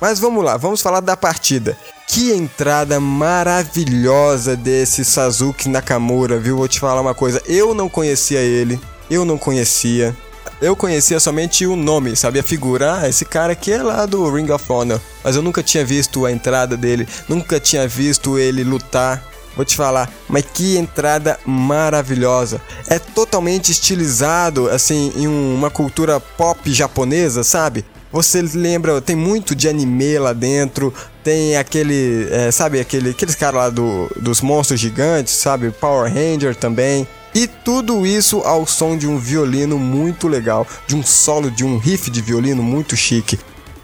Mas 0.00 0.18
vamos 0.18 0.44
lá, 0.44 0.56
vamos 0.56 0.82
falar 0.82 1.00
da 1.00 1.16
partida. 1.16 1.76
Que 2.06 2.32
entrada 2.32 3.00
maravilhosa 3.00 4.54
desse 4.54 5.04
Sasuke 5.04 5.68
Nakamura, 5.68 6.38
viu? 6.38 6.56
Vou 6.58 6.68
te 6.68 6.78
falar 6.78 7.00
uma 7.00 7.14
coisa, 7.14 7.42
eu 7.46 7.74
não 7.74 7.88
conhecia 7.88 8.40
ele, 8.40 8.78
eu 9.10 9.24
não 9.24 9.38
conhecia. 9.38 10.14
Eu 10.60 10.76
conhecia 10.76 11.18
somente 11.18 11.66
o 11.66 11.74
nome, 11.76 12.16
sabia 12.16 12.42
figurar 12.42 13.04
ah, 13.04 13.08
esse 13.08 13.24
cara 13.24 13.52
aqui 13.52 13.72
é 13.72 13.82
lá 13.82 14.06
do 14.06 14.30
Ring 14.30 14.50
of 14.50 14.64
Honor, 14.70 15.00
mas 15.22 15.36
eu 15.36 15.42
nunca 15.42 15.62
tinha 15.62 15.84
visto 15.84 16.24
a 16.24 16.32
entrada 16.32 16.76
dele, 16.76 17.08
nunca 17.28 17.58
tinha 17.58 17.88
visto 17.88 18.38
ele 18.38 18.62
lutar. 18.62 19.22
Vou 19.56 19.64
te 19.64 19.76
falar, 19.76 20.10
mas 20.28 20.44
que 20.52 20.76
entrada 20.76 21.38
maravilhosa. 21.46 22.60
É 22.88 22.98
totalmente 22.98 23.70
estilizado, 23.70 24.68
assim, 24.68 25.12
em 25.16 25.26
uma 25.26 25.70
cultura 25.70 26.18
pop 26.18 26.72
japonesa, 26.72 27.44
sabe? 27.44 27.84
Você 28.10 28.40
lembra, 28.42 29.00
tem 29.00 29.16
muito 29.16 29.56
de 29.56 29.68
anime 29.68 30.18
lá 30.18 30.32
dentro, 30.32 30.94
tem 31.24 31.56
aquele, 31.56 32.28
é, 32.30 32.50
sabe, 32.52 32.78
aquele, 32.78 33.10
aqueles 33.10 33.34
caras 33.34 33.56
lá 33.56 33.70
do, 33.70 34.08
dos 34.20 34.40
monstros 34.40 34.78
gigantes, 34.78 35.34
sabe, 35.34 35.70
Power 35.70 36.12
Ranger 36.12 36.54
também. 36.54 37.08
E 37.34 37.48
tudo 37.48 38.06
isso 38.06 38.38
ao 38.42 38.64
som 38.64 38.96
de 38.96 39.08
um 39.08 39.18
violino 39.18 39.76
muito 39.76 40.28
legal, 40.28 40.64
de 40.86 40.94
um 40.94 41.02
solo, 41.02 41.50
de 41.50 41.64
um 41.64 41.78
riff 41.78 42.08
de 42.08 42.22
violino 42.22 42.62
muito 42.62 42.96
chique. 42.96 43.36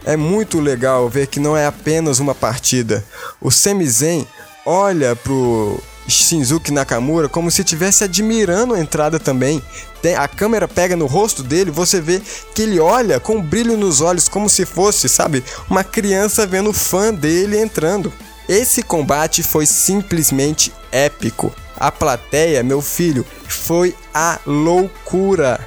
É 0.05 0.17
muito 0.17 0.61
legal 0.61 1.09
ver 1.09 1.27
que 1.27 1.41
não 1.41 1.57
é 1.57 1.67
apenas 1.67 2.21
uma 2.21 2.35
partida. 2.35 3.05
O 3.41 3.51
Semizen 3.51 4.25
olha 4.65 5.15
pro 5.17 5.83
Shinzuki 6.09 6.73
Nakamura 6.73 7.29
como 7.29 7.51
se 7.51 7.63
estivesse 7.63 8.05
admirando 8.05 8.75
a 8.75 8.81
entrada 8.81 9.19
também. 9.19 9.63
A 10.19 10.27
câmera 10.27 10.67
pega 10.67 10.97
no 10.97 11.07
rosto 11.07 11.43
dele, 11.43 11.71
você 11.71 12.01
vê 12.01 12.21
que 12.55 12.63
ele 12.63 12.81
olha 12.81 13.21
com 13.21 13.37
um 13.37 13.43
brilho 13.43 13.77
nos 13.77 14.01
olhos, 14.01 14.29
como 14.29 14.49
se 14.49 14.65
fosse, 14.65 15.09
sabe, 15.09 15.45
uma 15.69 15.85
criança 15.85 16.47
vendo 16.47 16.71
o 16.71 16.75
fã 16.75 17.13
dele 17.13 17.59
entrando. 17.59 18.13
Esse 18.49 18.83
combate 18.83 19.43
foi 19.43 19.67
simplesmente 19.67 20.73
épico. 20.91 21.53
A 21.77 21.93
plateia, 21.93 22.63
meu 22.63 22.83
filho, 22.83 23.25
foi 23.47 23.95
a 24.13 24.39
loucura. 24.45 25.61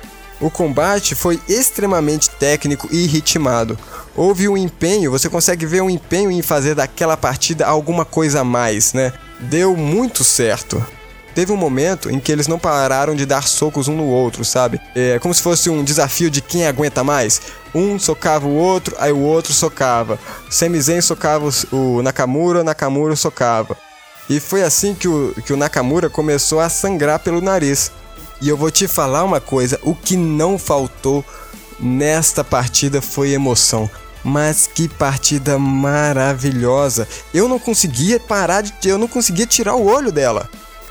O 0.43 0.51
combate 0.51 1.15
foi 1.15 1.39
extremamente 1.47 2.29
técnico 2.29 2.89
e 2.91 3.07
ritmado. 3.07 3.79
Houve 4.13 4.49
um 4.49 4.57
empenho, 4.57 5.09
você 5.09 5.29
consegue 5.29 5.65
ver 5.65 5.81
um 5.81 5.89
empenho 5.89 6.29
em 6.29 6.41
fazer 6.41 6.75
daquela 6.75 7.15
partida 7.15 7.65
alguma 7.65 8.03
coisa 8.03 8.41
a 8.41 8.43
mais, 8.43 8.91
né? 8.91 9.13
Deu 9.39 9.77
muito 9.77 10.21
certo. 10.21 10.85
Teve 11.33 11.53
um 11.53 11.55
momento 11.55 12.11
em 12.11 12.19
que 12.19 12.29
eles 12.29 12.45
não 12.45 12.59
pararam 12.59 13.15
de 13.15 13.25
dar 13.25 13.47
socos 13.47 13.87
um 13.87 13.95
no 13.95 14.03
outro, 14.03 14.43
sabe? 14.43 14.81
É 14.93 15.17
como 15.17 15.33
se 15.33 15.41
fosse 15.41 15.69
um 15.69 15.81
desafio 15.81 16.29
de 16.29 16.41
quem 16.41 16.67
aguenta 16.67 17.05
mais. 17.05 17.41
Um 17.73 17.97
socava 17.97 18.45
o 18.45 18.53
outro, 18.53 18.97
aí 18.99 19.13
o 19.13 19.21
outro 19.21 19.53
socava. 19.53 20.19
Sami 20.49 20.81
Zayn 20.81 20.99
socava 20.99 21.49
o 21.71 22.01
Nakamura, 22.01 22.65
Nakamura 22.65 23.15
socava. 23.15 23.77
E 24.29 24.41
foi 24.41 24.61
assim 24.61 24.93
que 24.93 25.07
o, 25.07 25.33
que 25.45 25.53
o 25.53 25.57
Nakamura 25.57 26.09
começou 26.09 26.59
a 26.59 26.67
sangrar 26.67 27.19
pelo 27.19 27.39
nariz. 27.39 27.91
E 28.43 28.49
eu 28.49 28.57
vou 28.57 28.69
te 28.69 28.89
falar 28.89 29.23
uma 29.23 29.39
coisa: 29.39 29.79
o 29.83 29.95
que 29.95 30.17
não 30.17 30.59
faltou 30.59 31.23
nesta 31.79 32.43
partida 32.43 33.01
foi 33.01 33.31
emoção. 33.31 33.89
Mas 34.21 34.67
que 34.67 34.89
partida 34.89 35.57
maravilhosa! 35.57 37.07
Eu 37.33 37.47
não 37.47 37.57
conseguia 37.57 38.19
parar 38.19 38.61
de. 38.61 38.73
Eu 38.83 38.97
não 38.97 39.07
conseguia 39.07 39.47
tirar 39.47 39.75
o 39.75 39.85
olho 39.85 40.11
dela. 40.11 40.49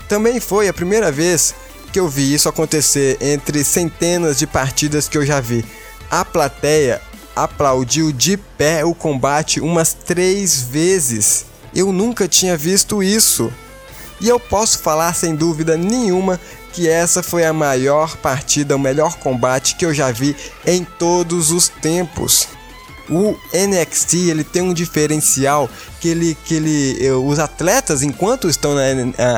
Também 0.09 0.39
foi 0.39 0.67
a 0.67 0.73
primeira 0.73 1.11
vez 1.11 1.53
que 1.91 1.99
eu 1.99 2.09
vi 2.09 2.33
isso 2.33 2.49
acontecer 2.49 3.19
entre 3.21 3.63
centenas 3.63 4.39
de 4.39 4.47
partidas 4.47 5.07
que 5.07 5.15
eu 5.15 5.23
já 5.23 5.39
vi. 5.39 5.63
A 6.09 6.25
plateia 6.25 6.99
aplaudiu 7.35 8.11
de 8.11 8.35
pé 8.35 8.83
o 8.83 8.95
combate 8.95 9.61
umas 9.61 9.93
três 9.93 10.59
vezes. 10.59 11.45
Eu 11.73 11.93
nunca 11.93 12.27
tinha 12.27 12.57
visto 12.57 13.03
isso. 13.03 13.53
E 14.19 14.29
eu 14.29 14.39
posso 14.39 14.79
falar 14.79 15.13
sem 15.13 15.35
dúvida 15.35 15.75
nenhuma 15.75 16.39
que 16.73 16.89
essa 16.89 17.21
foi 17.21 17.45
a 17.45 17.53
maior 17.53 18.17
partida, 18.17 18.75
o 18.75 18.79
melhor 18.79 19.15
combate 19.17 19.75
que 19.75 19.85
eu 19.85 19.93
já 19.93 20.11
vi 20.11 20.35
em 20.65 20.83
todos 20.83 21.51
os 21.51 21.69
tempos. 21.69 22.47
O 23.09 23.35
NXT 23.53 24.29
ele 24.29 24.43
tem 24.43 24.61
um 24.61 24.73
diferencial 24.73 25.69
que 25.99 26.07
ele 26.07 26.37
que 26.45 26.55
ele 26.55 27.05
eh, 27.05 27.11
os 27.11 27.37
atletas 27.37 28.01
enquanto 28.01 28.49
estão 28.49 28.73
na 28.73 28.81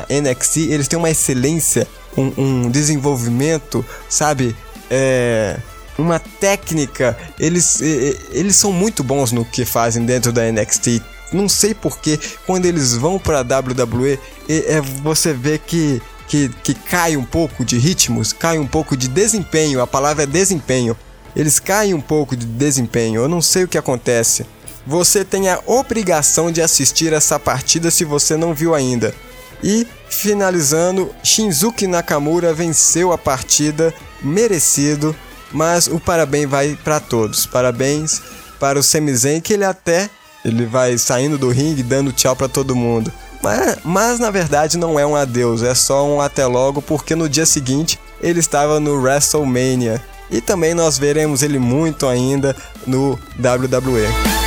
NXT 0.08 0.58
eles 0.69 0.88
têm 0.88 0.98
uma 0.98 1.10
excelência, 1.10 1.88
um, 2.15 2.32
um 2.38 2.69
desenvolvimento, 2.69 3.84
sabe? 4.08 4.56
É, 4.89 5.58
uma 5.98 6.19
técnica. 6.19 7.17
Eles 7.39 7.82
eles 7.82 8.56
são 8.56 8.71
muito 8.71 9.04
bons 9.04 9.32
no 9.32 9.43
que 9.43 9.65
fazem 9.65 10.06
dentro 10.06 10.32
da 10.32 10.50
NXT. 10.50 11.02
Não 11.34 11.50
sei 11.50 11.74
porque 11.74 12.19
quando 12.45 12.67
eles 12.67 12.93
vão 12.93 13.17
para 13.17 13.41
WWE 13.41 14.19
é, 14.48 14.80
você 15.02 15.34
vê 15.34 15.58
que 15.58 16.00
que, 16.27 16.49
que 16.63 16.73
cai 16.73 17.15
um 17.15 17.25
pouco 17.25 17.63
de 17.63 17.77
ritmos, 17.77 18.33
cai 18.33 18.57
um 18.57 18.67
pouco 18.67 18.95
de 18.97 19.07
desempenho, 19.07 19.81
a 19.81 19.88
palavra 19.88 20.23
é 20.23 20.27
desempenho 20.27 20.97
eles 21.35 21.59
caem 21.59 21.93
um 21.93 22.01
pouco 22.01 22.35
de 22.35 22.45
desempenho. 22.45 23.21
Eu 23.21 23.27
não 23.27 23.41
sei 23.41 23.65
o 23.65 23.67
que 23.67 23.77
acontece. 23.77 24.45
Você 24.88 25.25
tem 25.25 25.49
a 25.49 25.59
obrigação 25.65 26.51
de 26.51 26.61
assistir 26.61 27.11
essa 27.11 27.39
partida 27.39 27.91
se 27.91 28.05
você 28.05 28.38
não 28.38 28.53
viu 28.53 28.73
ainda. 28.73 29.13
E 29.61 29.85
finalizando, 30.09 31.13
Shinzuki 31.23 31.88
Nakamura 31.88 32.53
venceu 32.53 33.11
a 33.11 33.17
partida, 33.17 33.93
merecido, 34.21 35.15
mas 35.51 35.88
o 35.88 35.99
parabéns 35.99 36.49
vai 36.49 36.77
para 36.83 36.99
todos. 36.99 37.45
Parabéns 37.45 38.21
para 38.59 38.79
o 38.79 38.83
Semizen 38.83 39.41
que 39.41 39.53
ele 39.53 39.65
até 39.65 40.09
ele 40.43 40.65
vai 40.65 40.95
saindo 40.97 41.39
do 41.39 41.49
ringue 41.49 41.81
dando 41.81 42.11
tchau 42.11 42.35
para 42.35 42.47
todo 42.47 42.75
mundo. 42.75 43.11
Mas, 43.45 43.77
mas 43.84 44.19
na 44.19 44.31
verdade 44.31 44.75
não 44.75 44.99
é 44.99 45.05
um 45.05 45.15
adeus, 45.15 45.62
é 45.62 45.75
só 45.75 46.03
um 46.03 46.19
até 46.19 46.47
logo 46.47 46.81
porque 46.81 47.13
no 47.13 47.29
dia 47.29 47.45
seguinte 47.45 47.99
ele 48.19 48.39
estava 48.39 48.79
no 48.79 48.99
WrestleMania 48.99 50.01
e 50.31 50.41
também 50.41 50.73
nós 50.73 50.97
veremos 50.97 51.43
ele 51.43 51.60
muito 51.60 52.08
ainda 52.08 52.55
no 52.88 53.12
WWE. 53.38 54.44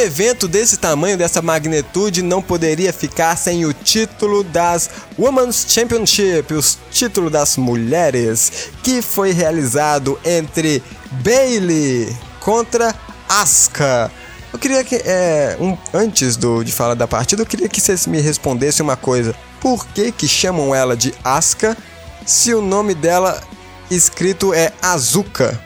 Evento 0.00 0.48
desse 0.48 0.76
tamanho, 0.76 1.16
dessa 1.16 1.40
magnitude, 1.40 2.22
não 2.22 2.42
poderia 2.42 2.92
ficar 2.92 3.36
sem 3.36 3.64
o 3.64 3.72
título 3.72 4.42
das 4.42 4.90
Women's 5.18 5.66
Championship, 5.68 6.52
os 6.54 6.78
títulos 6.90 7.30
das 7.30 7.56
mulheres, 7.56 8.70
que 8.82 9.02
foi 9.02 9.32
realizado 9.32 10.18
entre 10.24 10.82
Bailey 11.22 12.14
contra 12.40 12.94
Asuka. 13.28 14.10
Eu 14.52 14.58
queria 14.58 14.82
que, 14.82 14.96
é, 14.96 15.56
um, 15.60 15.76
antes 15.94 16.36
do, 16.36 16.64
de 16.64 16.72
falar 16.72 16.94
da 16.94 17.06
partida, 17.06 17.42
eu 17.42 17.46
queria 17.46 17.68
que 17.68 17.80
vocês 17.80 18.06
me 18.06 18.20
respondessem 18.20 18.82
uma 18.82 18.96
coisa. 18.96 19.34
Por 19.60 19.86
que 19.86 20.10
que 20.10 20.26
chamam 20.26 20.74
ela 20.74 20.96
de 20.96 21.14
Asuka 21.22 21.76
se 22.26 22.52
o 22.54 22.60
nome 22.60 22.94
dela 22.94 23.40
escrito 23.90 24.52
é 24.52 24.72
Azuka? 24.82 25.60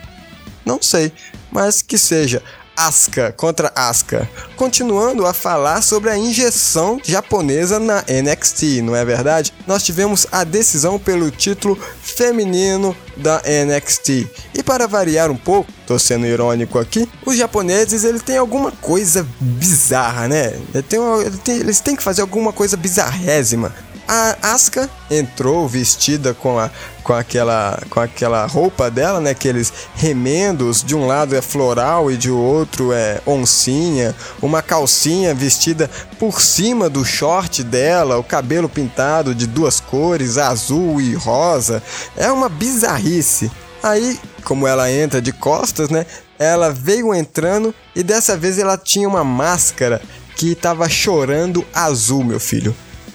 Não 0.65 0.83
sei, 0.83 1.13
mas 1.51 1.81
que 1.81 1.97
seja. 1.97 2.43
Asuka 2.77 3.33
contra 3.33 3.73
Asuka. 3.75 4.29
Continuando 4.57 5.27
a 5.27 5.33
falar 5.33 5.83
sobre 5.83 6.11
a 6.11 6.19
injeção 6.19 7.01
japonesa 7.03 7.79
na 7.79 8.03
NXT, 8.03 8.83
não 8.83 8.95
é 8.95 9.05
verdade? 9.05 9.53
Nós 9.67 9.83
tivemos 9.83 10.27
a 10.31 10.45
decisão 10.45 10.99
pelo 10.99 11.31
título 11.31 11.79
feminino 12.03 12.97
da 13.17 13.43
NXT. 13.45 14.29
E 14.55 14.63
para 14.63 14.87
variar 14.87 15.31
um 15.31 15.37
pouco, 15.37 15.71
tô 15.87 15.99
sendo 15.99 16.27
irônico 16.27 16.79
aqui, 16.79 17.09
os 17.25 17.37
japoneses 17.37 18.05
eles 18.05 18.23
têm 18.23 18.37
alguma 18.37 18.71
coisa 18.73 19.27
bizarra, 19.41 20.29
né? 20.29 20.55
Eles 20.75 20.87
têm, 20.87 21.57
eles 21.59 21.81
têm 21.81 21.97
que 21.97 22.03
fazer 22.03 22.23
alguma 22.23 22.53
coisa 22.53 22.77
bizarrésima. 22.77 23.75
A 24.07 24.37
Asuka 24.53 24.89
entrou 25.11 25.67
vestida 25.67 26.35
com, 26.35 26.59
a, 26.59 26.71
com, 27.03 27.15
aquela, 27.15 27.83
com 27.89 28.01
aquela 28.01 28.45
roupa 28.47 28.91
dela, 28.91 29.19
né? 29.19 29.31
Aqueles 29.31 29.73
remendos, 29.95 30.85
de 30.85 30.95
um 30.95 31.07
lado 31.07 31.35
é 31.35 31.41
floral 31.41 32.11
e 32.11 32.17
de 32.17 32.31
outro 32.31 32.93
é 32.93 33.21
oncinha, 33.27 34.15
uma 34.43 34.61
calcinha 34.61 35.35
vestida 35.35 35.91
por 36.19 36.41
cima 36.43 36.91
do 36.91 37.03
short 37.03 37.65
dela, 37.65 38.19
o 38.19 38.25
cabelo 38.25 38.69
pintado 38.69 39.35
de 39.35 39.47
duas 39.47 39.81
cores, 39.81 40.37
azul 40.37 41.01
e 41.01 41.15
rosa. 41.15 41.83
É 42.15 42.31
uma 42.31 42.51
bizarrice. 42.51 43.51
Aí, 43.83 44.19
como 44.45 44.67
ela 44.67 44.91
entra 44.91 45.21
de 45.21 45.33
costas, 45.33 45.89
né? 45.89 46.05
Ela 46.39 46.71
veio 46.71 47.15
entrando 47.15 47.75
e 47.97 48.03
dessa 48.03 48.37
vez 48.37 48.59
ela 48.59 48.77
tinha 48.77 49.09
uma 49.09 49.25
máscara 49.25 50.03
que 50.37 50.53
estava 50.53 50.89
chorando 50.89 51.65
azul, 51.73 52.23
meu 52.23 52.41
filho. 52.41 52.75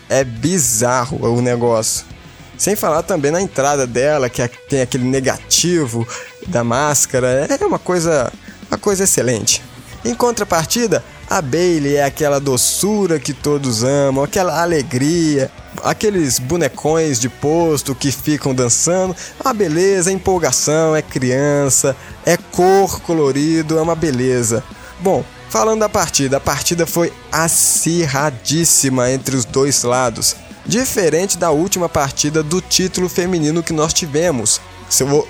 É 0.10 0.24
bizarro 0.24 1.18
o 1.22 1.42
negócio. 1.42 2.06
Sem 2.58 2.76
falar 2.76 3.04
também 3.04 3.32
na 3.32 3.42
entrada 3.42 3.88
dela, 3.88 4.30
que 4.30 4.42
é- 4.42 4.48
tem 4.48 4.82
aquele 4.82 5.06
negativo 5.06 6.06
da 6.48 6.64
máscara. 6.64 7.48
É 7.50 7.66
uma 7.66 7.80
coisa, 7.80 8.32
uma 8.70 8.78
coisa 8.78 9.04
excelente. 9.06 9.62
Em 10.04 10.14
contrapartida, 10.14 11.04
a 11.30 11.42
Bailey 11.42 11.96
é 11.98 12.04
aquela 12.04 12.40
doçura 12.40 13.20
que 13.20 13.34
todos 13.34 13.84
amam, 13.84 14.24
aquela 14.24 14.62
alegria, 14.62 15.52
aqueles 15.84 16.40
bonecões 16.40 17.20
de 17.20 17.30
posto 17.30 17.94
que 17.94 18.12
ficam 18.12 18.54
dançando. 18.56 19.16
Uma 19.44 19.54
beleza, 19.54 20.10
é 20.10 20.14
empolgação, 20.14 20.96
é 20.96 21.02
criança, 21.02 21.96
é 22.26 22.36
cor 22.36 23.00
colorido, 23.02 23.78
é 23.78 23.82
uma 23.82 23.96
beleza. 23.96 24.64
Bom, 25.00 25.24
falando 25.50 25.80
da 25.80 25.90
partida, 25.90 26.38
a 26.38 26.40
partida 26.40 26.86
foi 26.86 27.12
acirradíssima 27.32 29.12
entre 29.12 29.36
os 29.36 29.46
dois 29.46 29.84
lados, 29.84 30.36
diferente 30.66 31.38
da 31.38 31.50
última 31.50 31.90
partida 31.90 32.44
do 32.44 32.62
título 32.62 33.10
feminino 33.10 33.64
que 33.64 33.74
nós 33.74 33.92
tivemos. 33.94 34.62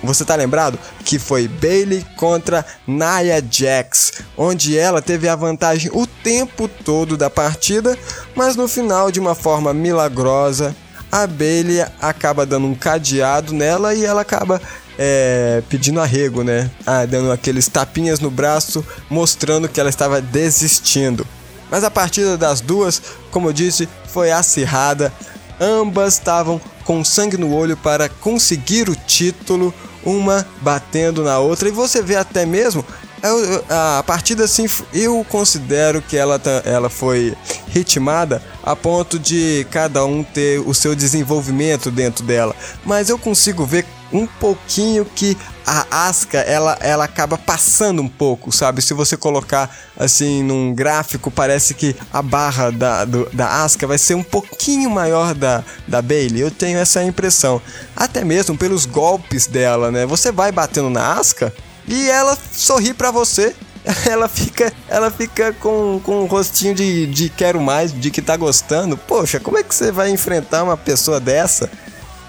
Você 0.04 0.24
tá 0.24 0.36
lembrado? 0.36 0.80
Que 1.04 1.20
foi 1.20 1.48
Bailey 1.48 2.06
contra 2.16 2.66
Nia 2.88 3.44
Jax, 3.50 4.14
onde 4.38 4.78
ela 4.78 5.02
teve 5.02 5.28
a 5.28 5.36
vantagem 5.36 5.92
o 5.94 6.08
tempo 6.08 6.68
todo 6.68 7.18
da 7.18 7.30
partida, 7.30 7.98
mas 8.36 8.56
no 8.56 8.68
final, 8.68 9.12
de 9.12 9.20
uma 9.20 9.36
forma 9.36 9.74
milagrosa, 9.74 10.76
a 11.12 11.26
Bailey 11.28 11.86
acaba 12.02 12.46
dando 12.46 12.68
um 12.68 12.76
cadeado 12.76 13.54
nela 13.54 13.94
e 13.94 14.06
ela 14.06 14.22
acaba 14.22 14.62
é, 15.02 15.64
pedindo 15.70 16.02
arrego, 16.02 16.44
né? 16.44 16.70
Ah, 16.86 17.06
dando 17.06 17.32
aqueles 17.32 17.70
tapinhas 17.70 18.20
no 18.20 18.30
braço, 18.30 18.86
mostrando 19.10 19.70
que 19.70 19.80
ela 19.80 19.90
estava 19.90 20.20
desistindo. 20.22 21.26
Mas 21.72 21.86
a 21.86 21.90
partida 21.90 22.38
das 22.38 22.60
duas, 22.60 23.02
como 23.32 23.48
eu 23.48 23.54
disse, 23.54 23.88
foi 24.12 24.30
acirrada. 24.30 25.14
Ambas 25.60 26.16
estavam 26.16 26.60
com 26.84 27.04
sangue 27.06 27.38
no 27.38 27.54
olho 27.54 27.78
para 27.78 28.10
conseguir 28.10 28.90
o 28.90 28.96
título, 28.96 29.74
uma 30.04 30.46
batendo 30.62 31.24
na 31.24 31.40
outra. 31.40 31.70
E 31.70 31.72
você 31.72 32.02
vê 32.02 32.16
até 32.18 32.46
mesmo 32.46 32.84
eu- 33.22 33.64
a 33.70 34.04
partida 34.06 34.46
assim, 34.46 34.66
eu 34.94 35.26
considero 35.30 36.02
que 36.02 36.16
ela, 36.18 36.40
tá- 36.40 36.62
ela 36.66 36.90
foi 36.90 37.36
ritmada 37.68 38.42
a 38.64 38.76
ponto 38.76 39.20
de 39.20 39.66
cada 39.72 40.04
um 40.06 40.24
ter 40.24 40.60
o 40.60 40.74
seu 40.74 40.96
desenvolvimento 40.96 41.92
dentro 41.92 42.24
dela. 42.26 42.56
Mas 42.86 43.10
eu 43.10 43.18
consigo 43.20 43.66
ver 43.66 43.86
um 44.12 44.26
pouquinho 44.26 45.06
que 45.06 45.38
a 45.66 46.08
Asuka 46.08 46.40
ela, 46.40 46.78
ela 46.82 47.04
acaba 47.06 47.38
passando 47.38 48.02
um 48.02 48.08
pouco, 48.08 48.52
sabe? 48.52 48.82
Se 48.82 48.94
você 48.94 49.16
colocar 49.16 49.76
assim 49.98 50.42
num 50.42 50.74
gráfico, 50.74 51.30
parece 51.30 51.74
que 51.74 51.96
a 52.12 52.22
barra 52.22 52.72
da, 52.72 53.06
do, 53.06 53.30
da 53.32 53.64
Asuka 53.64 53.86
vai 53.86 53.98
ser 53.98 54.16
um 54.16 54.24
pouquinho 54.24 54.90
maior 54.90 55.36
da, 55.36 55.64
da 55.88 56.02
Bailey. 56.02 56.42
Eu 56.42 56.52
tenho 56.52 56.80
essa 56.80 57.04
impressão. 57.04 57.62
Até 57.96 58.26
mesmo 58.26 58.58
pelos 58.58 58.86
golpes 58.86 59.46
dela, 59.46 59.92
né? 59.92 60.06
Você 60.06 60.32
vai 60.32 60.52
batendo 60.52 60.90
na 60.90 61.14
Asuka 61.14 61.54
e 61.88 62.10
ela 62.10 62.38
sorri 62.52 62.94
pra 62.94 63.12
você. 63.12 63.56
Ela 64.06 64.28
fica, 64.28 64.74
ela 64.90 65.10
fica 65.10 65.54
com, 65.54 66.02
com 66.04 66.24
um 66.24 66.26
rostinho 66.26 66.76
de, 66.76 67.08
de 67.08 67.30
quero 67.30 67.62
mais, 67.62 67.94
de 67.94 68.12
que 68.12 68.22
tá 68.22 68.36
gostando. 68.36 68.98
Poxa, 68.98 69.40
como 69.40 69.58
é 69.58 69.64
que 69.64 69.74
você 69.74 69.90
vai 69.90 70.10
enfrentar 70.10 70.64
uma 70.64 70.76
pessoa 70.76 71.18
dessa? 71.18 71.70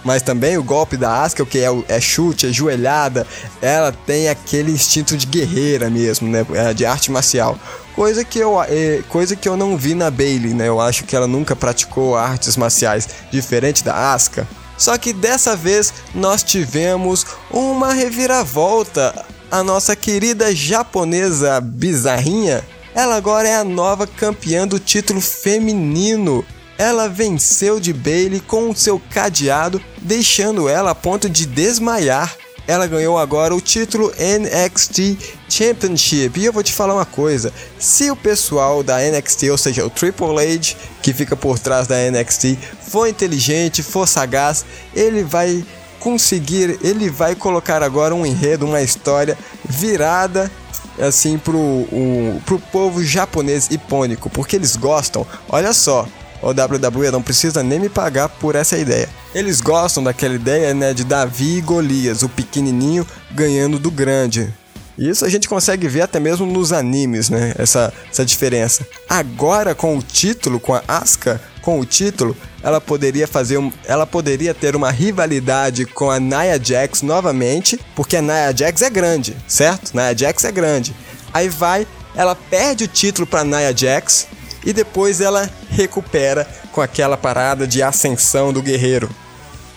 Mas 0.04 0.22
também 0.22 0.56
o 0.56 0.62
golpe 0.62 0.96
da 0.96 1.22
Asuka, 1.22 1.44
que 1.44 1.58
é, 1.58 1.68
é 1.88 2.00
chute, 2.00 2.46
é 2.46 2.52
joelhada, 2.52 3.26
ela 3.60 3.92
tem 3.92 4.28
aquele 4.28 4.72
instinto 4.72 5.16
de 5.16 5.26
guerreira 5.26 5.90
mesmo, 5.90 6.28
né? 6.28 6.46
É, 6.54 6.72
De 6.72 6.86
arte 6.86 7.10
marcial. 7.10 7.58
Coisa 7.94 8.24
que, 8.24 8.38
eu, 8.38 8.62
é, 8.62 9.02
coisa 9.08 9.36
que 9.36 9.48
eu 9.48 9.56
não 9.56 9.76
vi 9.76 9.94
na 9.94 10.10
Bailey, 10.10 10.54
né? 10.54 10.68
Eu 10.68 10.80
acho 10.80 11.04
que 11.04 11.14
ela 11.14 11.26
nunca 11.26 11.54
praticou 11.54 12.16
artes 12.16 12.56
marciais, 12.56 13.08
diferente 13.30 13.84
da 13.84 14.12
Asuka. 14.14 14.46
Só 14.78 14.96
que 14.96 15.12
dessa 15.12 15.54
vez 15.54 15.92
nós 16.14 16.42
tivemos 16.42 17.26
uma 17.50 17.92
reviravolta. 17.92 19.26
A 19.50 19.62
nossa 19.62 19.94
querida 19.94 20.54
japonesa 20.54 21.60
bizarrinha, 21.60 22.64
ela 22.94 23.16
agora 23.16 23.48
é 23.48 23.56
a 23.56 23.64
nova 23.64 24.06
campeã 24.06 24.66
do 24.66 24.78
título 24.78 25.20
feminino. 25.20 26.44
Ela 26.80 27.10
venceu 27.10 27.78
de 27.78 27.92
Bailey 27.92 28.40
com 28.40 28.70
o 28.70 28.74
seu 28.74 28.98
cadeado, 28.98 29.82
deixando 30.00 30.66
ela 30.66 30.92
a 30.92 30.94
ponto 30.94 31.28
de 31.28 31.44
desmaiar. 31.44 32.34
Ela 32.66 32.86
ganhou 32.86 33.18
agora 33.18 33.54
o 33.54 33.60
título 33.60 34.10
NXT 34.18 35.18
Championship. 35.46 36.40
E 36.40 36.46
eu 36.46 36.52
vou 36.54 36.62
te 36.62 36.72
falar 36.72 36.94
uma 36.94 37.04
coisa: 37.04 37.52
se 37.78 38.10
o 38.10 38.16
pessoal 38.16 38.82
da 38.82 38.96
NXT, 38.98 39.50
ou 39.50 39.58
seja, 39.58 39.84
o 39.84 39.90
Triple 39.90 40.28
H, 40.38 40.74
que 41.02 41.12
fica 41.12 41.36
por 41.36 41.58
trás 41.58 41.86
da 41.86 41.96
NXT, 42.10 42.56
for 42.80 43.06
inteligente, 43.06 43.82
for 43.82 44.08
sagaz, 44.08 44.64
ele 44.94 45.22
vai 45.22 45.62
conseguir, 45.98 46.78
ele 46.82 47.10
vai 47.10 47.34
colocar 47.34 47.82
agora 47.82 48.14
um 48.14 48.24
enredo, 48.24 48.64
uma 48.64 48.80
história 48.80 49.36
virada 49.68 50.50
assim 50.98 51.36
pro, 51.36 51.58
o, 51.58 52.40
pro 52.46 52.58
povo 52.58 53.04
japonês 53.04 53.68
hipônico, 53.70 54.30
porque 54.30 54.56
eles 54.56 54.76
gostam. 54.76 55.26
Olha 55.46 55.74
só, 55.74 56.08
o 56.42 56.50
WWE 56.50 57.10
não 57.10 57.22
precisa 57.22 57.62
nem 57.62 57.78
me 57.78 57.88
pagar 57.88 58.28
por 58.28 58.54
essa 58.54 58.78
ideia. 58.78 59.08
Eles 59.34 59.60
gostam 59.60 60.02
daquela 60.02 60.34
ideia, 60.34 60.74
né, 60.74 60.92
de 60.92 61.04
Davi 61.04 61.58
e 61.58 61.60
Golias, 61.60 62.22
o 62.22 62.28
pequenininho 62.28 63.06
ganhando 63.32 63.78
do 63.78 63.90
grande. 63.90 64.52
Isso 65.00 65.24
a 65.24 65.30
gente 65.30 65.48
consegue 65.48 65.88
ver 65.88 66.02
até 66.02 66.20
mesmo 66.20 66.44
nos 66.44 66.72
animes, 66.72 67.30
né? 67.30 67.54
Essa, 67.56 67.90
essa 68.10 68.22
diferença. 68.22 68.86
Agora 69.08 69.74
com 69.74 69.96
o 69.96 70.02
título, 70.02 70.60
com 70.60 70.74
a 70.74 70.82
Asuka, 70.86 71.40
com 71.62 71.80
o 71.80 71.86
título, 71.86 72.36
ela 72.62 72.82
poderia 72.82 73.26
fazer 73.26 73.56
um, 73.56 73.72
ela 73.86 74.06
poderia 74.06 74.52
ter 74.52 74.76
uma 74.76 74.90
rivalidade 74.90 75.86
com 75.86 76.10
a 76.10 76.20
Nia 76.20 76.60
Jax 76.62 77.00
novamente, 77.00 77.80
porque 77.96 78.16
a 78.16 78.22
Nia 78.22 78.54
Jax 78.54 78.82
é 78.82 78.90
grande, 78.90 79.34
certo? 79.48 79.94
Nia 79.94 80.14
Jax 80.14 80.44
é 80.44 80.52
grande. 80.52 80.94
Aí 81.32 81.48
vai, 81.48 81.86
ela 82.14 82.34
perde 82.34 82.84
o 82.84 82.88
título 82.88 83.26
para 83.26 83.42
Nia 83.42 83.74
Jax 83.74 84.26
e 84.64 84.72
depois 84.72 85.20
ela 85.20 85.48
recupera 85.70 86.46
com 86.72 86.80
aquela 86.80 87.16
parada 87.16 87.66
de 87.66 87.82
ascensão 87.82 88.52
do 88.52 88.62
guerreiro. 88.62 89.08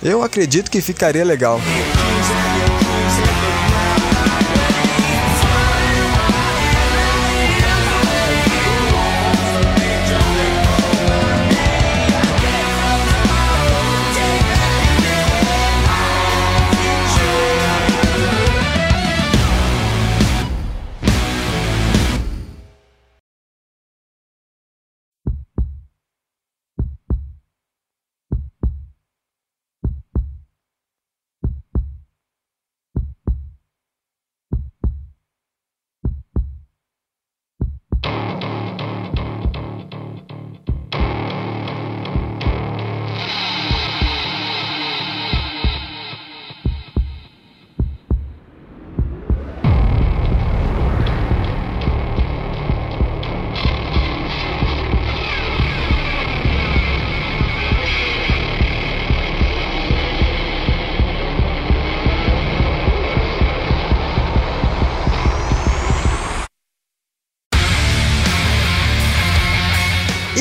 Eu 0.01 0.21
acredito 0.21 0.69
que 0.69 0.81
ficaria 0.81 1.23
legal. 1.23 1.59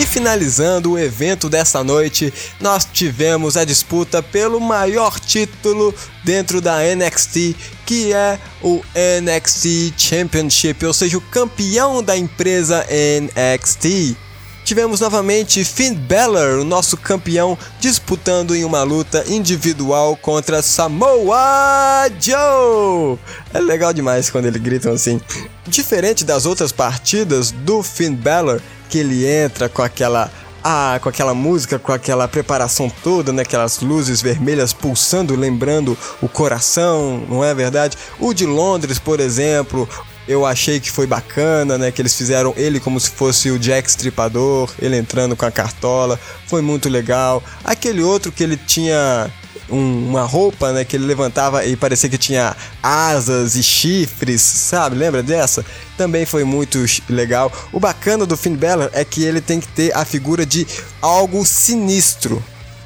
Finalizando 0.00 0.92
o 0.92 0.98
evento 0.98 1.48
dessa 1.48 1.84
noite, 1.84 2.32
nós 2.60 2.86
tivemos 2.90 3.56
a 3.56 3.64
disputa 3.64 4.22
pelo 4.22 4.60
maior 4.60 5.18
título 5.18 5.94
dentro 6.24 6.60
da 6.60 6.78
NXT, 6.94 7.54
que 7.84 8.12
é 8.12 8.38
o 8.62 8.82
NXT 8.94 9.92
Championship, 9.96 10.84
ou 10.86 10.94
seja, 10.94 11.18
o 11.18 11.20
campeão 11.20 12.02
da 12.02 12.16
empresa 12.16 12.86
NXT. 12.86 14.16
Tivemos 14.64 15.00
novamente 15.00 15.64
Finn 15.64 15.94
Balor, 15.94 16.60
o 16.60 16.64
nosso 16.64 16.96
campeão, 16.96 17.58
disputando 17.80 18.54
em 18.54 18.64
uma 18.64 18.84
luta 18.84 19.24
individual 19.26 20.16
contra 20.16 20.62
Samoa 20.62 22.08
Joe. 22.20 23.18
É 23.52 23.60
legal 23.60 23.92
demais 23.92 24.30
quando 24.30 24.46
eles 24.46 24.62
gritam 24.62 24.92
assim. 24.92 25.20
Diferente 25.66 26.24
das 26.24 26.46
outras 26.46 26.70
partidas 26.70 27.50
do 27.50 27.82
Finn 27.82 28.14
Balor, 28.14 28.62
que 28.92 28.98
ele 28.98 29.26
entra 29.26 29.70
com 29.70 29.80
aquela 29.80 30.30
ah, 30.62 31.00
com 31.02 31.08
aquela 31.08 31.32
música, 31.32 31.78
com 31.78 31.92
aquela 31.92 32.28
preparação 32.28 32.92
toda, 33.02 33.32
né? 33.32 33.40
Aquelas 33.40 33.80
luzes 33.80 34.20
vermelhas 34.20 34.74
pulsando, 34.74 35.34
lembrando 35.34 35.96
o 36.20 36.28
coração, 36.28 37.24
não 37.26 37.42
é 37.42 37.54
verdade? 37.54 37.96
O 38.20 38.34
de 38.34 38.44
Londres, 38.44 38.98
por 38.98 39.18
exemplo, 39.18 39.88
eu 40.28 40.44
achei 40.44 40.78
que 40.78 40.90
foi 40.90 41.06
bacana, 41.06 41.78
né? 41.78 41.90
Que 41.90 42.02
eles 42.02 42.14
fizeram 42.14 42.52
ele 42.54 42.78
como 42.78 43.00
se 43.00 43.10
fosse 43.10 43.50
o 43.50 43.58
Jack 43.58 43.88
Stripador, 43.88 44.70
ele 44.78 44.98
entrando 44.98 45.34
com 45.34 45.46
a 45.46 45.50
cartola, 45.50 46.20
foi 46.46 46.60
muito 46.60 46.90
legal. 46.90 47.42
Aquele 47.64 48.02
outro 48.02 48.30
que 48.30 48.44
ele 48.44 48.58
tinha 48.58 49.32
um, 49.72 50.08
uma 50.10 50.22
roupa, 50.22 50.72
né? 50.72 50.84
Que 50.84 50.96
ele 50.96 51.06
levantava 51.06 51.64
e 51.64 51.74
parecia 51.74 52.08
que 52.08 52.18
tinha 52.18 52.54
asas 52.82 53.56
e 53.56 53.62
chifres, 53.62 54.42
sabe? 54.42 54.96
Lembra 54.96 55.22
dessa? 55.22 55.64
Também 55.96 56.26
foi 56.26 56.44
muito 56.44 56.78
legal. 57.08 57.50
O 57.72 57.80
bacana 57.80 58.26
do 58.26 58.36
Finn 58.36 58.54
Balor 58.54 58.90
é 58.92 59.04
que 59.04 59.24
ele 59.24 59.40
tem 59.40 59.58
que 59.58 59.68
ter 59.68 59.96
a 59.96 60.04
figura 60.04 60.44
de 60.44 60.66
algo 61.00 61.44
sinistro. 61.44 62.42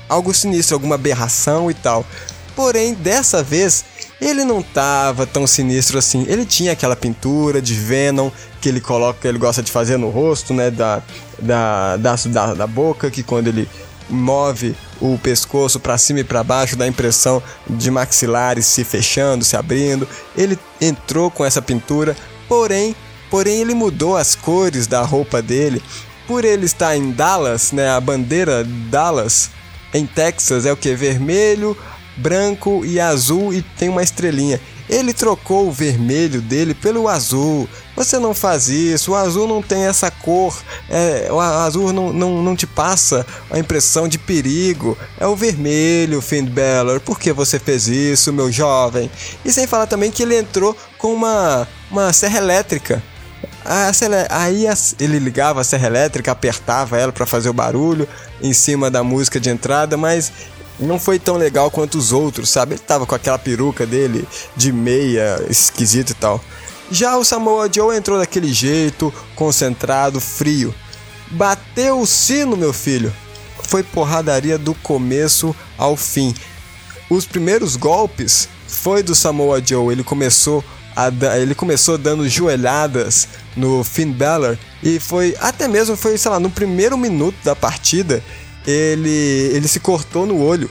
Algo 0.08 0.32
sinistro, 0.32 0.76
alguma 0.76 0.94
aberração 0.94 1.70
e 1.70 1.74
tal. 1.74 2.06
Porém, 2.54 2.94
dessa 2.94 3.42
vez, 3.42 3.84
ele 4.20 4.44
não 4.44 4.62
tava 4.62 5.26
tão 5.26 5.46
sinistro 5.46 5.98
assim. 5.98 6.24
Ele 6.28 6.46
tinha 6.46 6.72
aquela 6.72 6.96
pintura 6.96 7.60
de 7.60 7.74
Venom 7.74 8.30
que 8.60 8.68
ele 8.68 8.80
coloca, 8.80 9.28
ele 9.28 9.36
gosta 9.36 9.62
de 9.62 9.70
fazer 9.70 9.96
no 9.96 10.08
rosto, 10.08 10.54
né? 10.54 10.70
Da, 10.70 11.02
da, 11.38 11.96
da, 11.96 12.14
da, 12.14 12.54
da 12.54 12.66
boca, 12.66 13.10
que 13.10 13.22
quando 13.22 13.48
ele 13.48 13.68
move 14.08 14.74
o 15.00 15.18
pescoço 15.18 15.78
para 15.80 15.98
cima 15.98 16.20
e 16.20 16.24
para 16.24 16.42
baixo, 16.42 16.76
dá 16.76 16.84
a 16.84 16.88
impressão 16.88 17.42
de 17.68 17.90
maxilares 17.90 18.66
se 18.66 18.84
fechando, 18.84 19.44
se 19.44 19.56
abrindo. 19.56 20.08
Ele 20.36 20.58
entrou 20.80 21.30
com 21.30 21.44
essa 21.44 21.60
pintura, 21.60 22.16
porém, 22.48 22.94
porém 23.30 23.60
ele 23.60 23.74
mudou 23.74 24.16
as 24.16 24.34
cores 24.34 24.86
da 24.86 25.02
roupa 25.02 25.42
dele. 25.42 25.82
Por 26.26 26.44
ele 26.44 26.66
estar 26.66 26.96
em 26.96 27.10
Dallas, 27.10 27.72
né, 27.72 27.90
a 27.90 28.00
bandeira 28.00 28.64
Dallas 28.64 29.50
em 29.94 30.06
Texas 30.06 30.66
é 30.66 30.72
o 30.72 30.76
que 30.76 30.94
vermelho, 30.94 31.76
branco 32.16 32.84
e 32.84 32.98
azul 32.98 33.52
e 33.52 33.62
tem 33.62 33.88
uma 33.88 34.02
estrelinha. 34.02 34.60
Ele 34.88 35.12
trocou 35.12 35.68
o 35.68 35.72
vermelho 35.72 36.40
dele 36.40 36.74
pelo 36.74 37.08
azul. 37.08 37.68
Você 37.96 38.18
não 38.18 38.34
faz 38.34 38.68
isso, 38.68 39.12
o 39.12 39.14
azul 39.14 39.48
não 39.48 39.62
tem 39.62 39.84
essa 39.84 40.10
cor, 40.10 40.54
é, 40.90 41.28
o 41.30 41.40
azul 41.40 41.94
não, 41.94 42.12
não, 42.12 42.42
não 42.42 42.54
te 42.54 42.66
passa 42.66 43.26
a 43.50 43.58
impressão 43.58 44.06
de 44.06 44.18
perigo. 44.18 44.98
É 45.18 45.26
o 45.26 45.34
vermelho, 45.34 46.20
Finn 46.20 46.44
Balor. 46.44 47.00
Por 47.00 47.18
que 47.18 47.32
você 47.32 47.58
fez 47.58 47.88
isso, 47.88 48.34
meu 48.34 48.52
jovem? 48.52 49.10
E 49.42 49.50
sem 49.50 49.66
falar 49.66 49.86
também 49.86 50.10
que 50.10 50.22
ele 50.22 50.36
entrou 50.36 50.76
com 50.98 51.14
uma, 51.14 51.66
uma 51.90 52.12
serra 52.12 52.38
elétrica. 52.38 53.02
Aí 53.64 54.66
ele 55.00 55.18
ligava 55.18 55.62
a 55.62 55.64
serra 55.64 55.86
elétrica, 55.86 56.30
apertava 56.30 56.98
ela 56.98 57.10
para 57.10 57.26
fazer 57.26 57.48
o 57.48 57.52
barulho 57.52 58.06
em 58.42 58.52
cima 58.52 58.90
da 58.90 59.02
música 59.02 59.40
de 59.40 59.48
entrada, 59.48 59.96
mas 59.96 60.30
não 60.78 61.00
foi 61.00 61.18
tão 61.18 61.36
legal 61.36 61.70
quanto 61.70 61.96
os 61.96 62.12
outros, 62.12 62.50
sabe? 62.50 62.74
Ele 62.74 62.80
tava 62.80 63.06
com 63.06 63.14
aquela 63.14 63.38
peruca 63.38 63.86
dele 63.86 64.28
de 64.54 64.70
meia, 64.70 65.42
esquisito 65.48 66.10
e 66.10 66.14
tal. 66.14 66.40
Já 66.90 67.16
o 67.16 67.24
Samoa 67.24 67.68
Joe 67.72 67.96
entrou 67.96 68.18
daquele 68.18 68.52
jeito, 68.52 69.12
concentrado, 69.34 70.20
frio. 70.20 70.74
Bateu 71.30 72.00
o 72.00 72.06
sino, 72.06 72.56
meu 72.56 72.72
filho. 72.72 73.12
Foi 73.64 73.82
porradaria 73.82 74.56
do 74.56 74.74
começo 74.74 75.54
ao 75.76 75.96
fim. 75.96 76.34
Os 77.10 77.26
primeiros 77.26 77.74
golpes 77.74 78.48
foi 78.68 79.02
do 79.02 79.14
Samoa 79.14 79.60
Joe. 79.64 79.92
Ele 79.92 80.04
começou 80.04 80.64
a, 80.94 81.10
ele 81.36 81.54
começou 81.54 81.98
dando 81.98 82.28
joelhadas 82.28 83.28
no 83.56 83.84
Finn 83.84 84.12
Balor 84.12 84.56
e 84.82 84.98
foi 84.98 85.36
até 85.40 85.68
mesmo 85.68 85.96
foi, 85.96 86.16
sei 86.16 86.30
lá, 86.30 86.40
no 86.40 86.50
primeiro 86.50 86.96
minuto 86.96 87.36
da 87.44 87.54
partida, 87.54 88.22
ele, 88.66 89.50
ele 89.52 89.68
se 89.68 89.78
cortou 89.78 90.24
no 90.24 90.42
olho. 90.42 90.70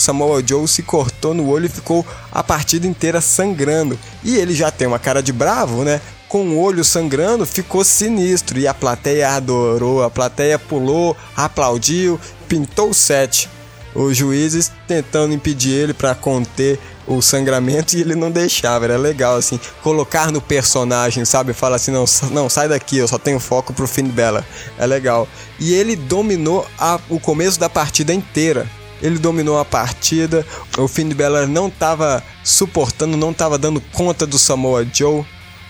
Samoa 0.00 0.42
Joe 0.46 0.66
se 0.66 0.82
cortou 0.82 1.34
no 1.34 1.48
olho 1.48 1.66
e 1.66 1.70
ficou 1.70 2.04
a 2.30 2.42
partida 2.42 2.86
inteira 2.86 3.20
sangrando. 3.20 3.98
E 4.22 4.36
ele 4.36 4.54
já 4.54 4.70
tem 4.70 4.86
uma 4.86 4.98
cara 4.98 5.22
de 5.22 5.32
bravo, 5.32 5.84
né? 5.84 6.00
Com 6.28 6.48
o 6.48 6.60
olho 6.60 6.84
sangrando, 6.84 7.46
ficou 7.46 7.84
sinistro. 7.84 8.58
E 8.58 8.66
a 8.66 8.74
plateia 8.74 9.30
adorou, 9.30 10.02
a 10.02 10.10
plateia 10.10 10.58
pulou, 10.58 11.16
aplaudiu, 11.36 12.20
pintou 12.48 12.90
o 12.90 12.94
set. 12.94 13.48
Os 13.94 14.16
juízes 14.16 14.70
tentando 14.86 15.32
impedir 15.32 15.72
ele 15.72 15.94
para 15.94 16.14
conter 16.14 16.78
o 17.06 17.22
sangramento 17.22 17.96
e 17.96 18.00
ele 18.00 18.14
não 18.14 18.30
deixava, 18.30 18.84
era 18.84 18.96
legal 18.96 19.36
assim, 19.36 19.60
colocar 19.82 20.32
no 20.32 20.40
personagem, 20.40 21.24
sabe? 21.24 21.52
Fala 21.52 21.76
assim, 21.76 21.92
não, 21.92 22.04
não, 22.30 22.48
sai 22.48 22.68
daqui, 22.68 22.98
eu 22.98 23.08
só 23.08 23.18
tenho 23.18 23.38
foco 23.38 23.72
pro 23.72 23.86
Finn 23.86 24.08
Bella. 24.08 24.44
É 24.78 24.86
legal. 24.86 25.28
E 25.58 25.72
ele 25.72 25.94
dominou 25.94 26.66
a, 26.78 26.98
o 27.08 27.20
começo 27.20 27.58
da 27.58 27.70
partida 27.70 28.12
inteira. 28.12 28.66
Ele 29.02 29.18
dominou 29.18 29.58
a 29.58 29.64
partida, 29.64 30.46
o 30.78 30.88
Finn 30.88 31.12
Balor 31.14 31.46
não 31.46 31.68
estava 31.68 32.22
suportando, 32.42 33.16
não 33.16 33.30
estava 33.30 33.58
dando 33.58 33.80
conta 33.92 34.26
do 34.26 34.38
Samoa 34.38 34.86
Joe. 34.92 35.24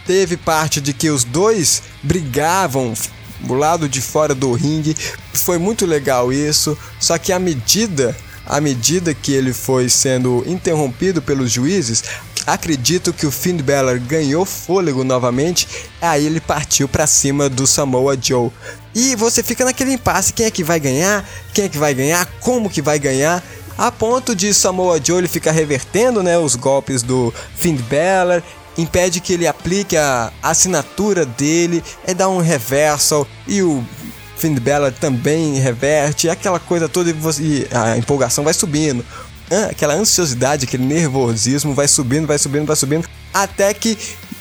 Teve 0.07 0.37
parte 0.37 0.81
de 0.81 0.93
que 0.93 1.11
os 1.11 1.25
dois 1.25 1.83
brigavam 2.03 2.95
do 3.41 3.55
lado 3.55 3.89
de 3.89 4.01
fora 4.01 4.35
do 4.35 4.53
ringue. 4.53 4.97
Foi 5.33 5.59
muito 5.59 5.85
legal 5.85 6.33
isso, 6.33 6.79
só 7.01 7.19
que 7.19 7.33
à 7.33 7.39
medida 7.39 8.17
à 8.47 8.61
medida 8.61 9.12
que 9.12 9.33
ele 9.33 9.53
foi 9.53 9.89
sendo 9.89 10.45
interrompido 10.47 11.21
pelos 11.21 11.51
juízes, 11.51 12.05
acredito 12.47 13.13
que 13.13 13.27
o 13.27 13.31
Finn 13.31 13.59
Balor 13.59 13.99
ganhou 13.99 14.45
fôlego 14.45 15.03
novamente, 15.03 15.67
aí 16.01 16.25
ele 16.25 16.41
partiu 16.41 16.89
para 16.89 17.07
cima 17.07 17.49
do 17.49 17.67
Samoa 17.67 18.17
Joe. 18.21 18.51
E 18.95 19.15
você 19.17 19.43
fica 19.43 19.65
naquele 19.65 19.93
impasse, 19.93 20.33
quem 20.33 20.47
é 20.47 20.51
que 20.51 20.63
vai 20.63 20.79
ganhar? 20.79 21.29
Quem 21.53 21.65
é 21.65 21.69
que 21.69 21.79
vai 21.79 21.93
ganhar? 21.93 22.25
Como 22.41 22.71
que 22.71 22.81
vai 22.81 22.99
ganhar? 22.99 23.43
A 23.77 23.93
ponto 23.93 24.35
de 24.35 24.55
Samoa 24.55 25.01
Joe 25.03 25.19
ele 25.19 25.29
ficar 25.29 25.51
revertendo, 25.51 26.23
né, 26.23 26.39
os 26.39 26.55
golpes 26.55 27.03
do 27.03 27.35
Finn 27.57 27.77
Balor, 27.77 28.43
impede 28.79 29.21
que 29.21 29.33
ele 29.33 29.47
aplique 29.47 29.97
a 29.97 30.33
assinatura 30.43 31.27
dele, 31.27 31.83
é 32.07 32.15
dar 32.15 32.29
um 32.29 32.39
reversal 32.39 33.27
e 33.47 33.63
o 33.63 33.85
Finn 34.37 34.55
Balor 34.61 34.93
também 34.93 35.55
reverte, 35.55 36.29
aquela 36.29 36.61
coisa 36.61 36.89
toda 36.89 37.11
e, 37.11 37.15
e 37.41 37.69
a 37.75 37.97
empolgação 37.97 38.45
vai 38.45 38.55
subindo. 38.55 39.05
Aquela 39.71 39.95
ansiosidade, 39.95 40.65
aquele 40.65 40.85
nervosismo 40.85 41.75
vai 41.75 41.87
subindo, 41.87 42.27
vai 42.27 42.39
subindo, 42.39 42.67
vai 42.67 42.77
subindo, 42.77 43.09
até 43.33 43.73
que 43.73 43.97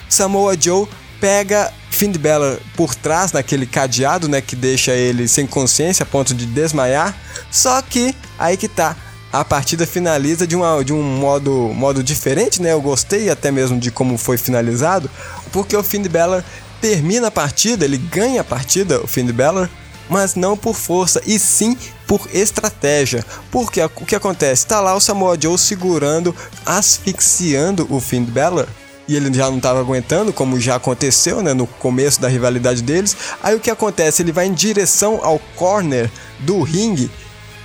Samoa 0.09 0.55
Joe 0.59 0.87
pega 1.19 1.71
Finn 1.89 2.11
Balor 2.11 2.59
por 2.75 2.93
trás 2.93 3.31
naquele 3.31 3.65
cadeado, 3.65 4.27
né, 4.27 4.41
que 4.41 4.55
deixa 4.55 4.91
ele 4.91 5.27
sem 5.27 5.47
consciência 5.47 6.03
a 6.03 6.05
ponto 6.05 6.33
de 6.33 6.45
desmaiar. 6.45 7.15
Só 7.51 7.81
que 7.81 8.15
aí 8.37 8.57
que 8.57 8.67
tá, 8.67 8.95
a 9.31 9.43
partida 9.43 9.85
finaliza 9.85 10.47
de, 10.47 10.55
uma, 10.55 10.83
de 10.83 10.93
um 10.93 11.01
modo, 11.01 11.51
modo 11.73 12.03
diferente, 12.03 12.61
né? 12.61 12.71
Eu 12.71 12.81
gostei 12.81 13.29
até 13.29 13.51
mesmo 13.51 13.79
de 13.79 13.91
como 13.91 14.17
foi 14.17 14.37
finalizado, 14.37 15.09
porque 15.51 15.75
o 15.75 15.83
Finn 15.83 16.07
Balor 16.07 16.43
termina 16.79 17.27
a 17.27 17.31
partida, 17.31 17.83
ele 17.83 17.97
ganha 17.97 18.41
a 18.41 18.43
partida, 18.43 19.01
o 19.01 19.07
Finn 19.07 19.31
Balor, 19.31 19.69
mas 20.09 20.35
não 20.35 20.55
por 20.55 20.75
força, 20.75 21.21
e 21.25 21.39
sim 21.39 21.77
por 22.07 22.27
estratégia. 22.33 23.25
Porque 23.51 23.81
o 23.81 24.05
que 24.05 24.15
acontece? 24.15 24.63
Está 24.63 24.79
lá 24.79 24.95
o 24.95 24.99
Samoa 24.99 25.37
Joe 25.39 25.57
segurando, 25.57 26.35
asfixiando 26.65 27.87
o 27.89 27.99
Finn 27.99 28.23
Balor. 28.23 28.67
E 29.07 29.15
ele 29.15 29.31
já 29.31 29.49
não 29.49 29.57
estava 29.57 29.79
aguentando, 29.79 30.33
como 30.33 30.59
já 30.59 30.75
aconteceu 30.75 31.41
né, 31.43 31.53
no 31.53 31.67
começo 31.67 32.19
da 32.19 32.27
rivalidade 32.27 32.81
deles. 32.81 33.15
Aí 33.41 33.55
o 33.55 33.59
que 33.59 33.69
acontece? 33.69 34.23
Ele 34.23 34.31
vai 34.31 34.47
em 34.47 34.53
direção 34.53 35.19
ao 35.21 35.39
corner 35.55 36.09
do 36.39 36.61
ringue. 36.63 37.11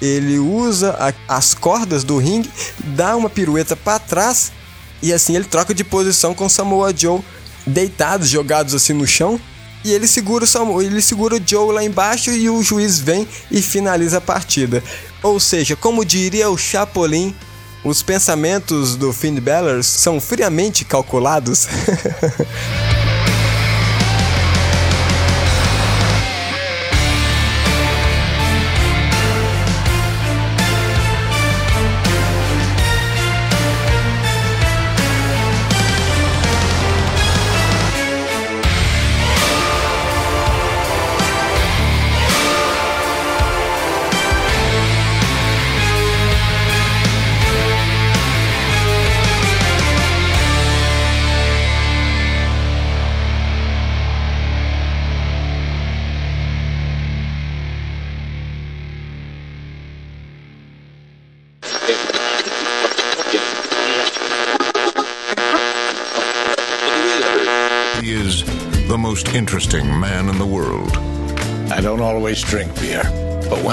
Ele 0.02 0.38
usa 0.38 0.96
a, 0.98 1.36
as 1.36 1.54
cordas 1.54 2.04
do 2.04 2.18
ringue, 2.18 2.50
dá 2.78 3.16
uma 3.16 3.30
pirueta 3.30 3.74
para 3.74 3.98
trás 3.98 4.52
e 5.02 5.12
assim 5.12 5.34
ele 5.34 5.44
troca 5.44 5.74
de 5.74 5.84
posição 5.84 6.34
com 6.34 6.48
Samoa 6.48 6.94
Joe 6.94 7.20
deitados, 7.66 8.28
jogados 8.28 8.74
assim 8.74 8.92
no 8.92 9.06
chão 9.06 9.40
e 9.84 9.92
ele 9.92 10.06
segura, 10.06 10.44
o 10.44 10.82
ele 10.82 11.00
segura 11.00 11.36
o 11.36 11.40
Joe 11.44 11.72
lá 11.72 11.84
embaixo 11.84 12.30
e 12.30 12.50
o 12.50 12.62
juiz 12.62 12.98
vem 12.98 13.26
e 13.50 13.62
finaliza 13.62 14.18
a 14.18 14.20
partida. 14.20 14.82
Ou 15.22 15.40
seja, 15.40 15.76
como 15.76 16.04
diria 16.04 16.50
o 16.50 16.58
Chapolin, 16.58 17.34
os 17.82 18.02
pensamentos 18.02 18.94
do 18.96 19.12
Finn 19.12 19.40
Balor 19.40 19.82
são 19.82 20.20
friamente 20.20 20.84
calculados. 20.84 21.66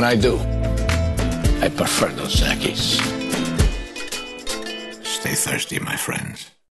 I 0.08 0.16
do, 0.16 0.40
I 1.62 1.68
prefer 1.68 2.08
Dos 2.16 2.40
Equis. 2.40 2.96
Stay 5.04 5.36
thirsty, 5.36 5.80
my 5.80 5.98
friends. 5.98 6.27